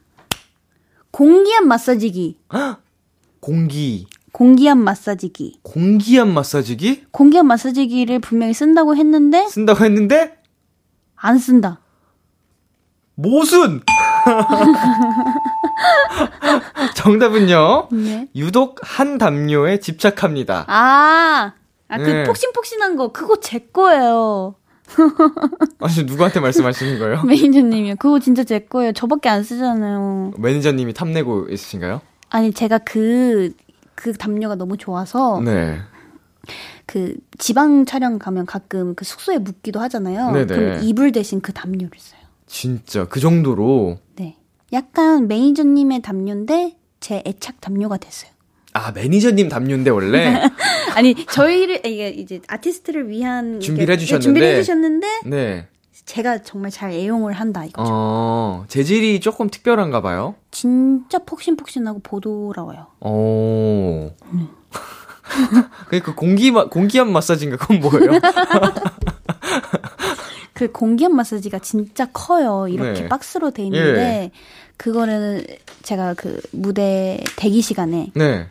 [1.11, 2.39] 공기압 마사지기.
[3.41, 5.61] 공기, 공기압 마사지기.
[5.63, 10.39] 공기압 마사지기 공기압 마사지기를 분명히 쓴다고 했는데 쓴다고 했는데
[11.17, 11.81] 안 쓴다.
[13.15, 13.83] 모순.
[16.95, 17.89] 정답은요.
[17.93, 18.29] 네.
[18.35, 20.65] 유독 한 담요에 집착합니다.
[20.69, 21.53] 아,
[21.89, 22.25] 아, 그 네.
[22.25, 24.55] 폭신폭신한 거, 그거 제 거예요.
[25.81, 27.23] 아니 누구한테 말씀하시는 거예요?
[27.29, 27.97] 매니저님이요.
[27.99, 28.93] 그거 진짜 제 거예요.
[28.93, 30.33] 저밖에 안 쓰잖아요.
[30.39, 32.01] 매니저님이 탐내고 있으신가요?
[32.31, 33.53] 아니, 제가 그,
[34.01, 35.79] 그 담요가 너무 좋아서, 네.
[36.87, 40.31] 그 지방 촬영 가면 가끔 그 숙소에 묵기도 하잖아요.
[40.33, 40.47] 네네.
[40.47, 42.21] 그럼 이불 대신 그 담요를 써요.
[42.47, 44.37] 진짜 그 정도로 네.
[44.73, 48.31] 약간 매니저님의 담요인데, 제 애착 담요가 됐어요.
[48.73, 50.41] 아 매니저님 담요인데 원래
[50.95, 53.61] 아니, 저희를, 이게 이제 아티스트를 위한.
[53.61, 54.23] 준비를 이게- 해주셨는데.
[54.25, 55.67] 준비를 해주셨는데, 네.
[56.11, 57.89] 제가 정말 잘 애용을 한다, 이거죠.
[57.89, 60.35] 어 재질이 조금 특별한가 봐요.
[60.51, 62.89] 진짜 폭신폭신하고 보드라워요.
[62.99, 64.11] 오.
[65.87, 68.11] 그러니까 공기 마, 공기압 마사지인가 그건 뭐예요?
[70.53, 72.67] 그 공기압 마사지가 진짜 커요.
[72.69, 73.09] 이렇게 네.
[73.09, 74.31] 박스로 돼 있는데 예.
[74.79, 75.45] 그거는
[75.85, 78.49] 제가 그 무대 대기 시간에 네.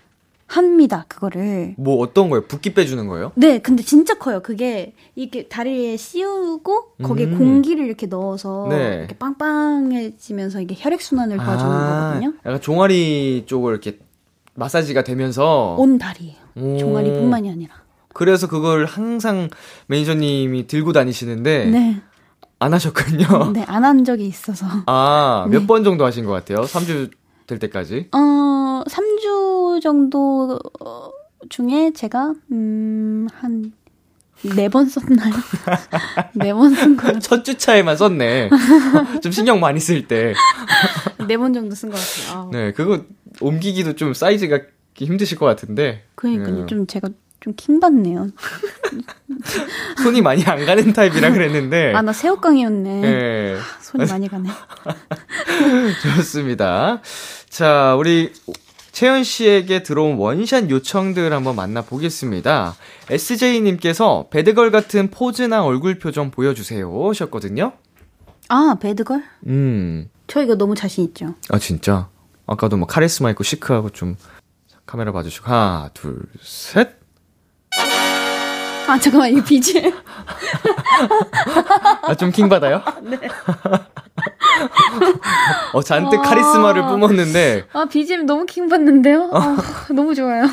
[0.50, 1.06] 합니다.
[1.08, 1.76] 그거를.
[1.78, 2.46] 뭐 어떤 거예요?
[2.48, 3.32] 붓기 빼주는 거예요?
[3.36, 4.42] 네, 근데 진짜 커요.
[4.42, 7.38] 그게 이렇게 다리에 씌우고 거기에 음.
[7.38, 8.96] 공기를 이렇게 넣어서 네.
[9.00, 12.34] 이렇게 빵빵해지면서 이게 혈액 순환을 도와주는 거거든요.
[12.46, 14.00] 약간 종아리 쪽을 이렇게
[14.56, 16.36] 마사지가 되면서 온 다리예요.
[16.56, 16.78] 오.
[16.78, 17.74] 종아리뿐만이 아니라.
[18.14, 19.50] 그래서 그걸 항상
[19.88, 22.02] 매니저님이 들고 다니시는데 네,
[22.58, 23.52] 안 하셨군요.
[23.54, 24.66] 네, 안 한 적이 있어서.
[24.88, 25.58] 아, 네.
[25.60, 26.62] 몇번 정도 하신 것 같아요?
[26.62, 27.12] 3주
[27.48, 28.10] 될 때까지?
[28.12, 28.18] 어,
[29.80, 31.10] 3주 정도 어,
[31.50, 33.74] 중에 제가, 음, 한,
[34.56, 35.34] 네번 썼나요?
[36.36, 37.20] 네 번쓴것 같아요.
[37.20, 38.50] 첫 주차에만 썼네.
[39.22, 40.34] 좀 신경 많이 쓸 때.
[41.28, 42.38] 네 번 정도 쓴 것 같아요.
[42.44, 42.52] 아우.
[42.52, 43.04] 네, 그거
[43.42, 44.60] 옮기기도 좀 사이즈가
[44.96, 46.06] 힘드실 것 같은데.
[46.16, 46.56] 그러니까요.
[46.62, 46.68] 음.
[46.68, 47.10] 좀 제가
[47.42, 48.30] 좀 킹받네요.
[50.04, 51.94] 손이 많이 안 가는 타입이라 그랬는데.
[51.94, 53.02] 아, 나 새우깡이었네.
[53.02, 54.50] 네, 손이 많이 가네.
[56.16, 57.02] 좋습니다.
[57.50, 58.32] 자, 우리
[59.00, 62.76] 채연 씨에게 들어온 원샷 요청들 한번 만나보겠습니다.
[63.10, 67.72] SJ님께서 배드걸 같은 포즈나 얼굴 표정 보여주세요 하셨거든요.
[68.50, 69.24] 아, 배드걸?
[69.48, 71.34] 음, 저 이거 너무 자신 있죠.
[71.48, 72.10] 아, 진짜.
[72.46, 74.18] 아까도 뭐 카리스마 있고 시크하고 좀
[74.86, 75.48] 카메라 봐주시고.
[75.48, 77.00] 하나, 둘, 셋.
[78.86, 79.94] 아, 잠깐만, 이거 BGM.
[82.04, 82.84] 아, 좀 킹받아요?
[83.04, 83.18] 네.
[85.74, 86.24] 어, 잔뜩 와.
[86.24, 89.30] 카리스마를 뿜었는데, 아, BGM 너무 킹받는데요?
[89.34, 89.58] 아,
[89.94, 90.46] 너무 좋아요.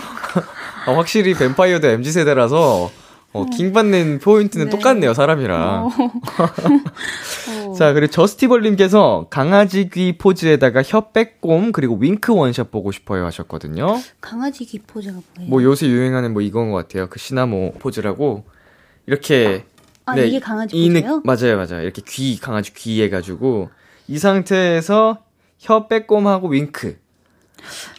[0.87, 2.91] 어, 확실히 뱀파이어도 MZ세대라서,
[3.33, 4.71] 어, 킹받는 포인트는 네.
[4.71, 5.87] 똑같네요, 사람이랑.
[5.87, 7.73] 어.
[7.77, 14.01] 자, 그리고 저스티벌님께서 강아지 귀 포즈에다가 혀 빼꼼, 그리고 윙크 원샷 보고 싶어요 하셨거든요.
[14.21, 15.51] 강아지 귀 포즈가 뭐예요?
[15.51, 17.09] 뭐 요새 유행하는 뭐 이건 것 같아요.
[17.09, 18.45] 그 시나모 포즈라고.
[19.07, 19.65] 이렇게.
[19.69, 19.76] 아,
[20.15, 21.23] 이게 강아지 이 느- 포즈예요?
[21.25, 21.83] 맞아요, 맞아요.
[21.83, 23.71] 이렇게 귀, 강아지 귀 해가지고.
[24.09, 25.19] 이 상태에서
[25.59, 26.99] 혀 빼꼼하고 윙크.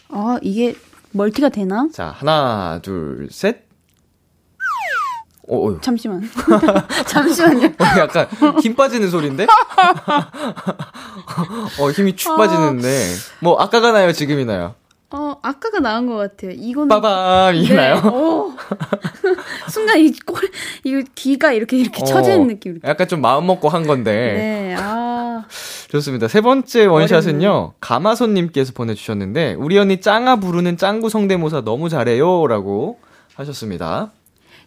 [0.10, 0.76] 아, 이게
[1.12, 1.89] 멀티가 되나?
[1.91, 3.68] 자, 하나, 둘, 셋.
[5.49, 6.30] 어, 어, 잠시만.
[7.08, 7.68] 잠시만요.
[7.68, 8.28] 어, 약간
[8.62, 9.47] 힘 빠지는 소리인데?
[11.80, 13.14] 어, 힘이 축 빠지는데.
[13.39, 14.76] 뭐, 아까가 나요, 지금이 나요?
[15.10, 16.51] 어, 아까가 나은 것 같아요.
[16.51, 16.89] 이거는.
[16.89, 18.01] 빠밤, 이게 나요?
[18.05, 18.51] 오.
[19.70, 20.41] 순간 이 꼴,
[20.84, 22.80] 이거 귀가 이렇게 이렇게 어, 처지는 느낌.
[22.84, 24.12] 약간 좀 마음 먹고 한 건데.
[24.12, 25.45] 네, 아.
[25.89, 26.28] 좋습니다.
[26.28, 32.45] 세 번째 원샷은요, 가마손님께서 보내주셨는데, 우리 언니 짱아 부르는 짱구 성대모사 너무 잘해요.
[32.47, 32.99] 라고
[33.36, 34.12] 하셨습니다.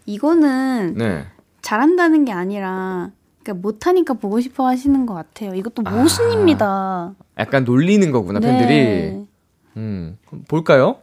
[0.07, 1.26] 이거는 네.
[1.61, 3.11] 잘한다는 게 아니라
[3.43, 5.55] 그러니까 못하니까 보고 싶어 하시는 것 같아요.
[5.55, 5.91] 이것도 아.
[5.91, 7.12] 모순입니다.
[7.38, 9.28] 약간 놀리는 거구나, 팬들이.
[9.75, 9.81] 네.
[9.83, 10.18] 음,
[10.49, 10.97] 볼까요?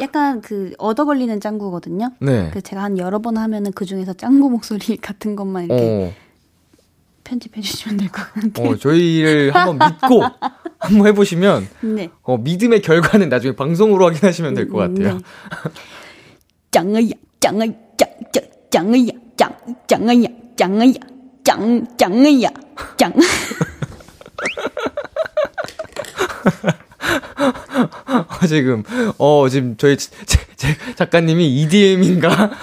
[0.00, 2.12] 약간 그 얻어 걸리는 짱구거든요.
[2.20, 2.50] 네.
[2.52, 6.12] 그 제가 한 여러 번 하면은 그 중에서 짱구 목소리 같은 것만 이렇게 어,
[7.24, 8.70] 편집해 주시면 될 것 같아요.
[8.70, 10.22] 어, 저희를 한번 믿고
[10.78, 12.08] 한번 해보시면, 네.
[12.22, 15.14] 어, 믿음의 결과는 나중에 방송으로 확인하시면 될 것 같아요.
[15.14, 15.20] 네.
[16.70, 17.08] 짱아야,
[17.40, 19.56] 짱아, 짱, 짱, 짱아야, 짱,
[19.88, 20.26] 짱아야,
[20.56, 20.92] 짱아야,
[21.44, 22.48] 짱, 짱아야,
[22.96, 23.12] 짱.
[28.42, 28.82] 어, 지금,
[29.18, 30.10] 어, 지금 저희 제,
[30.56, 32.50] 제 작가님이 EDM인가?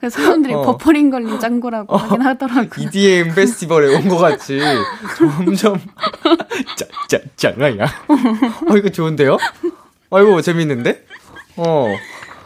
[0.00, 0.62] 그래서 사람들이 어.
[0.62, 2.70] 버퍼링 걸린 짱구라고 하긴 하더라고요.
[2.88, 4.58] EDM 페스티벌에 온 것 같이
[5.18, 5.78] 점점
[6.76, 7.84] 짜, 짜, 짱아야.
[8.70, 9.36] 어, 이거 좋은데요?
[10.10, 11.04] 아이고, 재밌는데?
[11.56, 11.94] 어.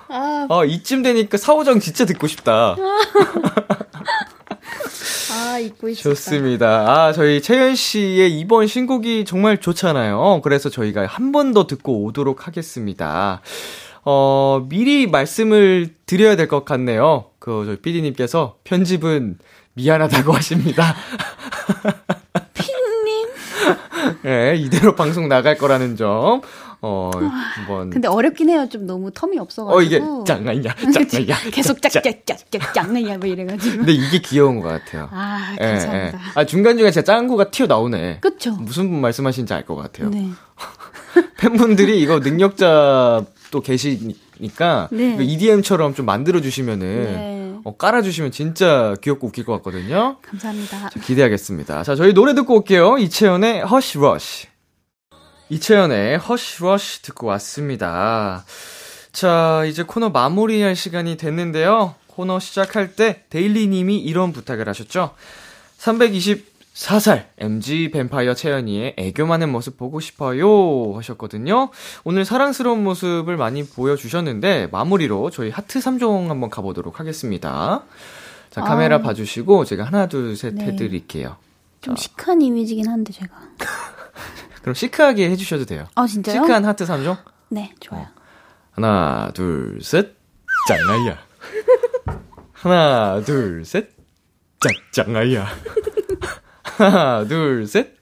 [0.09, 2.77] 아, 아, 이쯤 되니까 사오정 진짜 듣고 싶다.
[5.33, 6.09] 아, 잊고 있었다.
[6.11, 6.67] 좋습니다.
[7.07, 10.41] 아, 저희 채연 씨의 이번 신곡이 정말 좋잖아요.
[10.43, 13.41] 그래서 저희가 한 번 더 듣고 오도록 하겠습니다.
[14.05, 17.27] 어, 미리 말씀을 드려야 될 것 같네요.
[17.39, 19.39] 그, 저희 PD님께서 편집은
[19.75, 20.95] 미안하다고 하십니다.
[22.55, 23.29] 피디님.
[24.23, 26.43] 네, 이대로 방송 나갈 거라는 점,
[26.81, 27.91] 어, 한번.
[27.91, 28.69] 근데 어렵긴 해요.
[28.71, 29.77] 좀 너무 텀이 없어가지고.
[29.79, 31.51] 어, 이게 짱아야, 짱아야.
[31.53, 33.79] 계속 짝짝짝짝 짱아야 뭐 이래가지고.
[33.79, 35.09] 근데 이게 귀여운 것 같아요.
[35.13, 36.19] 아, 예, 감사합니다.
[36.19, 36.23] 예.
[36.35, 38.19] 아, 중간중간 진짜 짱구가 튀어나오네.
[38.21, 38.53] 그쵸?
[38.53, 40.11] 무슨 분 말씀하시는지 알 것 같아요.
[40.11, 40.29] 네.
[41.39, 45.17] 팬분들이 이거 능력자 또 계시니까 네.
[45.21, 47.55] EDM처럼 좀 만들어 주시면은 네.
[47.65, 50.17] 어, 깔아 주시면 진짜 귀엽고 웃길 것 같거든요.
[50.23, 50.91] 감사합니다.
[51.03, 51.83] 기대하겠습니다.
[51.83, 52.99] 자, 저희 노래 듣고 올게요.
[52.99, 54.49] 이채연의 Hush Rush.
[55.55, 58.45] 이채연의 Hush Rush 듣고 왔습니다.
[59.13, 61.95] 자, 이제 코너 마무리할 시간이 됐는데요.
[62.09, 65.15] 코너 시작할 때 데일리님이 이런 부탁을 하셨죠.
[65.79, 71.71] 324살 MZ 뱀파이어 채연이의 애교 많은 모습 보고 싶어요 하셨거든요.
[72.03, 77.85] 오늘 사랑스러운 모습을 많이 보여주셨는데 마무리로 저희 하트 3종 한번 가보도록 하겠습니다.
[78.51, 79.03] 자 카메라 아.
[79.03, 80.65] 봐주시고 제가 하나 둘 셋 네.
[80.65, 81.37] 해드릴게요.
[81.81, 83.29] 좀 시크한 이미지긴 한데 제가.
[84.65, 85.87] 그럼 시크하게 해주셔도 돼요.
[85.95, 86.41] 아 진짜요?
[86.41, 87.19] 시크한 하트 3종
[87.51, 88.07] 네, 좋아요.
[88.73, 90.17] 하나 둘 셋
[90.67, 91.19] 짱아야
[92.55, 93.91] 하나 둘 셋
[94.95, 95.47] 짱짱아야
[96.79, 97.93] 하나 둘 셋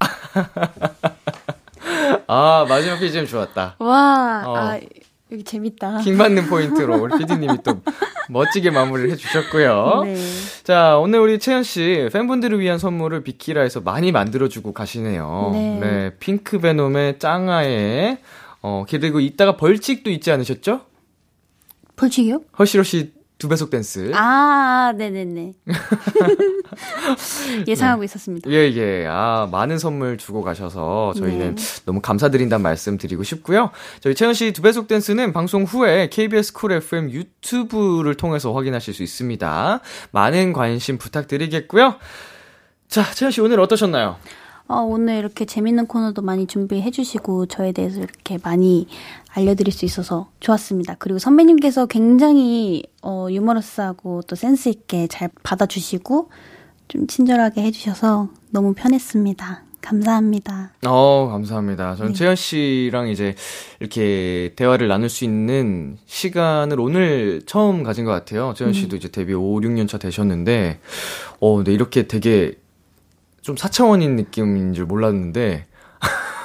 [2.26, 4.56] 아 마지막 BGM 좋았다 와, 어.
[4.56, 4.80] 아
[5.32, 5.98] 여기 재밌다.
[6.00, 7.80] 킹 받는 포인트로 우리 PD님이 또
[8.28, 10.16] 멋지게 마무리를 해주셨고요 네.
[10.62, 16.12] 자 오늘 우리 채연 씨 팬분들을 위한 선물을 비키라에서 많이 만들어주고 가시네요 네.
[16.20, 18.18] Pink Venom에 짱아에
[18.62, 20.82] 어 그리고 이따가 벌칙도 잊지 않으셨죠?
[21.96, 22.42] 벌칙이요?
[22.58, 24.12] Hush Rush 두 배속 댄스.
[24.14, 25.54] 아, 네네네.
[27.66, 28.48] 예상하고 있었습니다.
[28.50, 29.06] 예, 예.
[29.08, 33.70] 아, 많은 선물 주고 가셔서 저희는 너무 감사드린다는 말씀 드리고 싶고요.
[34.00, 39.02] 저희 채연 씨 두 배속 댄스는 방송 후에 KBS 쿨 FM 유튜브를 통해서 확인하실 수
[39.02, 39.80] 있습니다.
[40.12, 41.96] 많은 관심 부탁드리겠고요.
[42.88, 44.16] 자, 채연 씨 오늘 어떠셨나요?
[44.68, 48.86] 어, 오늘 이렇게 재밌는 코너도 많이 준비해 주시고 저에 대해서 이렇게 많이
[49.32, 50.96] 알려드릴 수 있어서 좋았습니다.
[50.98, 56.30] 그리고 선배님께서 굉장히 어, 유머러스하고 또 센스 있게 잘 받아주시고
[56.88, 59.64] 좀 친절하게 해주셔서 너무 편했습니다.
[59.80, 60.72] 감사합니다.
[60.86, 61.96] 어, 감사합니다.
[61.96, 62.18] 저는 네.
[62.18, 63.34] 채연 씨랑 이제
[63.78, 68.52] 이렇게 대화를 나눌 수 있는 시간을 오늘 처음 가진 것 같아요.
[68.54, 70.80] 채연 씨도 이제 데뷔 5, 6년 차 되셨는데,
[71.40, 72.52] 어, 근데 이렇게 되게
[73.40, 75.66] 좀 사차원인 느낌인 줄 몰랐는데,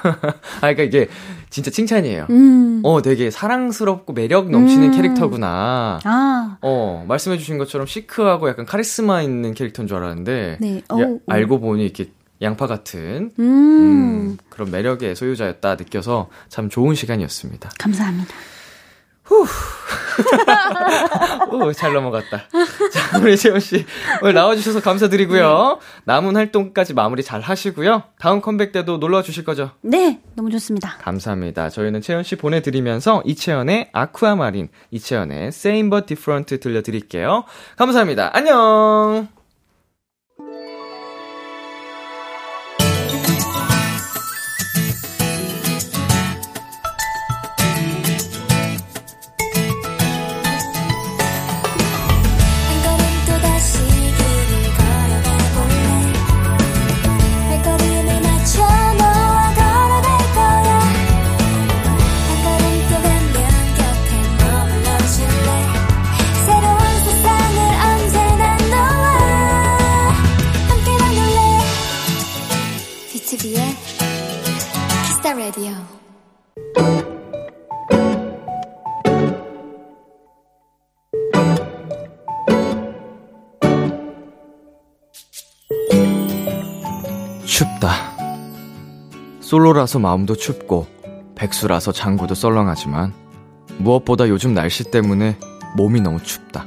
[0.61, 1.07] 아, 그러니까 이게
[1.49, 2.27] 진짜 칭찬이에요.
[2.29, 2.81] 음.
[2.83, 4.95] 어, 되게 사랑스럽고 매력 넘치는 음.
[4.95, 5.99] 캐릭터구나.
[6.03, 10.77] 아, 어, 말씀해주신 것처럼 시크하고 약간 카리스마 있는 캐릭터인 줄 알았는데, 네.
[10.77, 12.09] 야, 어우, 알고 보니 이렇게
[12.41, 13.45] 양파 같은 음.
[13.45, 17.71] 음, 그런 매력의 소유자였다 느껴서 참 좋은 시간이었습니다.
[17.79, 18.33] 감사합니다.
[21.51, 22.43] 오, 잘 넘어갔다.
[22.91, 23.85] 자, 우리 재원 씨
[24.21, 25.79] 오늘 나와주셔서 감사드리고요.
[26.05, 28.03] 남은 활동까지 마무리 잘 하시고요.
[28.19, 29.71] 다음 컴백 때도 놀러 주실 거죠?
[29.81, 30.97] 네, 너무 좋습니다.
[31.01, 31.69] 감사합니다.
[31.69, 37.43] 저희는 채연 씨 보내드리면서 이채연의 아쿠아마린, 이채연의 Same But Different 들려드릴게요.
[37.77, 38.31] 감사합니다.
[38.33, 39.34] 안녕.
[75.45, 75.75] Radio.
[87.45, 87.89] 춥다.
[89.39, 90.87] 솔로라서 마음도 춥고,
[91.35, 93.13] 백수라서 장구도 썰렁하지만,
[93.77, 95.37] 무엇보다 요즘 날씨 때문에
[95.77, 96.65] 몸이 너무 춥다.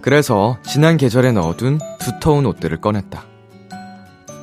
[0.00, 3.33] 그래서 지난 계절에 넣어둔 두터운 옷들을 꺼냈다.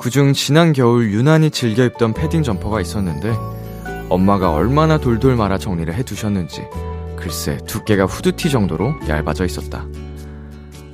[0.01, 3.35] 그중 지난 겨울 유난히 즐겨 입던 패딩 점퍼가 있었는데,
[4.09, 6.63] 엄마가 얼마나 돌돌 말아 정리를 해두셨는지,
[7.15, 9.85] 글쎄 두께가 후드티 정도로 얇아져 있었다.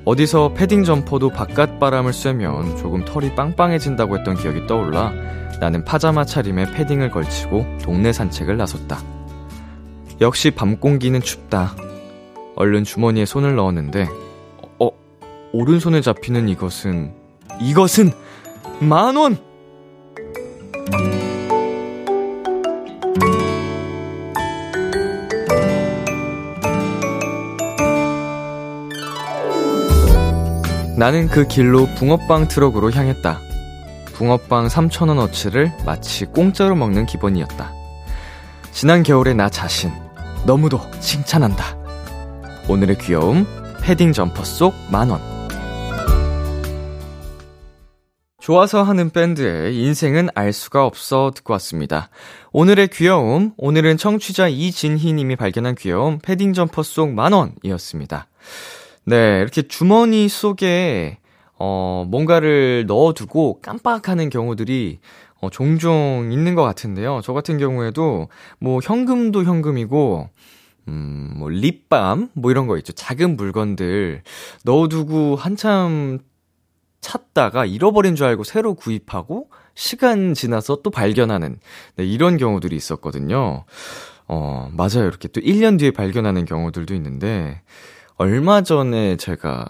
[0.03, 5.14] 어디서 패딩 점퍼도 바깥 바람을 쐬면 조금 털이 빵빵해진다고 했던 기억이 떠올라
[5.62, 8.99] 나는 파자마 차림에 패딩을 걸치고 동네 산책을 나섰다.
[10.20, 11.76] 역시 밤 공기는 춥다.
[12.58, 14.10] 얼른 주머니에 손을 넣었는데,
[14.80, 14.89] 어,
[15.53, 17.14] 오른손에 잡히는 이것은,
[17.62, 18.12] 이것은
[18.80, 19.38] 만 원!
[30.95, 33.39] 나는 그 길로 붕어빵 트럭으로 향했다.
[34.13, 37.71] 붕어빵 3,000원어치를 마치 공짜로 먹는 기분이었다.
[38.71, 39.91] 지난 겨울의 나 자신,
[40.45, 41.78] 너무도 칭찬한다.
[42.67, 43.45] 오늘의 귀여움,
[43.82, 45.36] 패딩 점퍼 속 만원.
[48.48, 52.08] 좋아서 하는 밴드의 인생은 알 수가 없어 듣고 왔습니다.
[52.54, 58.28] 오늘의 귀여움, 오늘은 청취자 이진희 님이 발견한 귀여움, 패딩 점퍼 속 만원이었습니다.
[59.04, 61.18] 네, 이렇게 주머니 속에,
[61.60, 65.00] 어, 뭔가를 넣어두고 깜빡하는 경우들이,
[65.41, 67.20] 어, 종종 있는 것 같은데요.
[67.26, 68.30] 저 같은 경우에도,
[68.60, 70.30] 뭐, 현금도 현금이고,
[70.88, 72.93] 음, 뭐, 립밤, 뭐 이런 거 있죠.
[72.93, 74.24] 작은 물건들
[74.64, 76.20] 넣어두고 한참
[77.08, 81.58] 찾다가 잃어버린 줄 알고 새로 구입하고, 시간 지나서 또 발견하는,
[81.95, 83.64] 네, 이런 경우들이 있었거든요.
[84.28, 85.08] 어, 맞아요.
[85.08, 87.62] 이렇게 또 1년 뒤에 발견하는 경우들도 있는데,
[88.18, 89.70] 얼마 전에 제가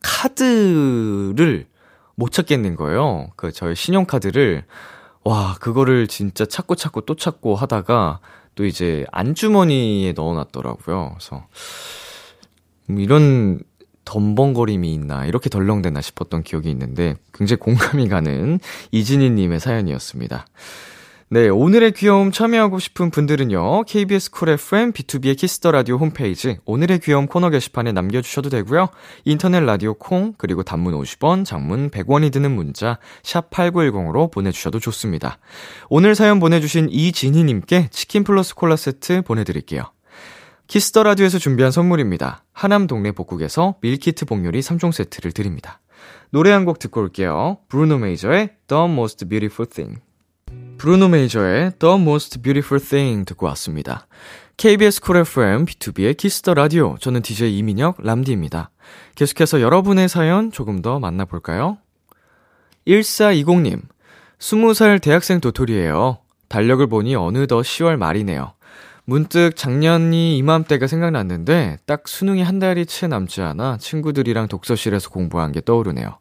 [0.00, 1.66] 카드를
[2.14, 3.30] 못 찾겠는 거예요.
[3.34, 4.64] 그 저희 신용카드를
[5.24, 8.20] 와 그거를 진짜 찾고 찾고 또 찾고 하다가
[8.54, 11.14] 또 이제 안주머니에 넣어 놨더라고요.
[11.14, 11.46] 그래서
[12.86, 13.60] 뭐 이런
[14.04, 18.58] 덤벙거림이 있나 이렇게 덜렁대나 싶었던 기억이 있는데 굉장히 공감이 가는
[18.90, 20.46] 이진희님의 사연이었습니다.
[21.32, 26.98] 네, 오늘의 귀여움 참여하고 싶은 분들은요, KBS 쿨 FM 비투비의 키스 더 라디오 홈페이지 오늘의
[26.98, 28.90] 귀여움 코너 게시판에 남겨주셔도 되고요.
[29.24, 35.38] 인터넷 라디오 콩, 그리고 단문 50원, 장문 100원이 드는 문자, 샵8910으로 보내주셔도 좋습니다.
[35.88, 39.84] 오늘 사연 보내주신 이진희님께 치킨 플러스 콜라 세트 보내드릴게요.
[40.66, 42.44] 키스 더 라디오에서 준비한 선물입니다.
[42.52, 45.80] 하남 동네 복국에서 밀키트 복요리 3종 세트를 드립니다.
[46.30, 47.58] 노래 한 곡 듣고 올게요.
[47.68, 50.00] 브루노 메이저의 The Most Beautiful Thing.
[50.78, 54.06] 브루노 메이저의 The Most Beautiful Thing 듣고 왔습니다.
[54.56, 56.96] KBS 쿨 FM 비투비의 키스 더 라디오.
[56.98, 58.70] 저는 DJ 이민혁 람디입니다.
[59.14, 61.78] 계속해서 여러분의 사연 조금 더 만나볼까요?
[62.86, 63.80] 1420님,
[64.38, 66.18] 20살 대학생 도토리예요.
[66.48, 68.54] 달력을 보니 어느덧 10월 말이네요.
[69.04, 75.60] 문득 작년이 이맘때가 생각났는데 딱 수능이 한 달이 채 남지 않아 친구들이랑 독서실에서 공부한 게
[75.60, 76.18] 떠오르네요.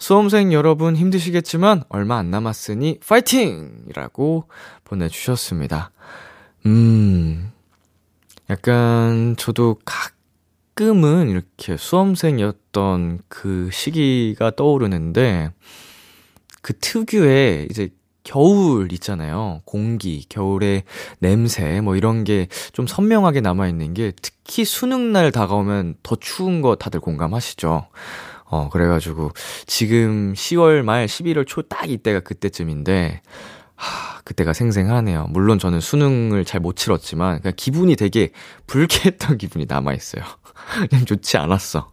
[0.00, 3.84] 수험생 여러분 힘드시겠지만 얼마 안 남았으니 파이팅!
[3.88, 4.48] 이라고
[4.84, 5.90] 보내주셨습니다.
[6.66, 7.52] 음,
[8.50, 15.50] 약간 저도 가끔은 이렇게 수험생이었던 그 시기가 떠오르는데
[16.62, 17.90] 그 특유의 이제
[18.28, 19.62] 겨울 있잖아요.
[19.64, 20.82] 공기, 겨울의
[21.20, 27.00] 냄새, 뭐 이런 게 좀 선명하게 남아있는 게 특히 수능날 다가오면 더 추운 거 다들
[27.00, 27.86] 공감하시죠?
[28.50, 29.30] 어, 그래가지고,
[29.66, 33.20] 지금 10월 말 11월 초 딱 이때가 그때쯤인데,
[33.76, 35.26] 하, 그때가 생생하네요.
[35.30, 38.30] 물론 저는 수능을 잘 못 치렀지만, 그냥 기분이 되게
[38.66, 40.22] 불쾌했던 기분이 남아있어요.
[40.90, 41.90] 그냥 좋지 않았어.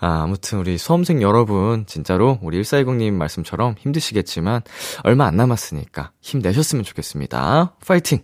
[0.00, 4.62] 아, 아무튼 우리 수험생 여러분, 진짜로 우리 1420님 말씀처럼 힘드시겠지만,
[5.02, 7.74] 얼마 안 남았으니까 힘내셨으면 좋겠습니다.
[7.86, 8.20] 파이팅!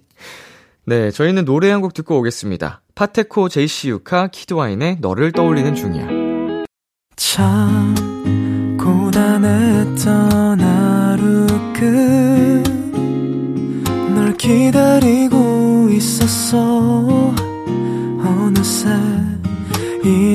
[0.86, 2.82] 네, 저희는 노래 한 곡 듣고 오겠습니다.
[2.94, 6.06] 파테코 제이시 유카 키드와인의 너를 떠올리는 중이야.
[7.16, 7.94] 참
[8.78, 12.64] 고단했던 하루 끝
[14.14, 17.34] 널 기다리고 있었어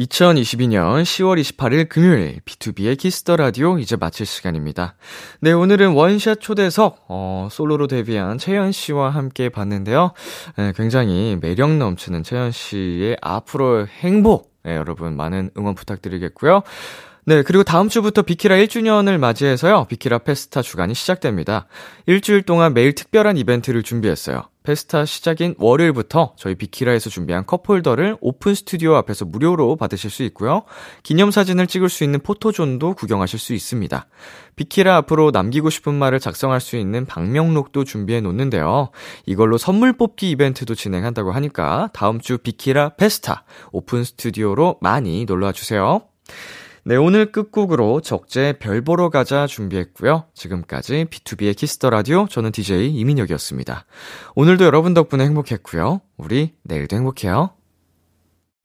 [0.00, 4.94] 2022년 10월 28일 금요일 비투비의 키스 더 라디오 이제 마칠 시간입니다.
[5.40, 10.12] 네, 오늘은 원샷 초대석 어, 솔로로 데뷔한 채연 씨와 함께 했는데요.
[10.56, 16.62] 네, 굉장히 매력 넘치는 채연 씨의 앞으로의 행보 네, 여러분 많은 응원 부탁드리겠고요.
[17.26, 19.84] 네, 그리고 다음 주부터 비키라 1주년을 맞이해서요.
[19.84, 21.66] 비키라 페스타 주간이 시작됩니다.
[22.06, 24.49] 일주일 동안 매일 특별한 이벤트를 준비했어요.
[24.62, 30.64] 페스타 시작인 월요일부터 저희 비키라에서 준비한 컵홀더를 오픈 스튜디오 앞에서 무료로 받으실 수 있고요.
[31.02, 34.06] 기념사진을 찍을 수 있는 포토존도 구경하실 수 있습니다.
[34.56, 38.90] 비키라 앞으로 남기고 싶은 말을 작성할 수 있는 방명록도 준비해 놨는데요.
[39.26, 46.02] 이걸로 선물 뽑기 이벤트도 진행한다고 하니까 다음 주 비키라 페스타 오픈 스튜디오로 많이 놀러와 주세요.
[46.90, 50.24] 네, 오늘 끝곡으로 적재 별 보러 가자 준비했고요.
[50.34, 53.86] 지금까지 비투비의 키스 더 라디오 저는 DJ 이민혁이었습니다.
[54.34, 56.00] 오늘도 여러분 덕분에 행복했고요.
[56.16, 57.50] 우리 내일도 행복해요.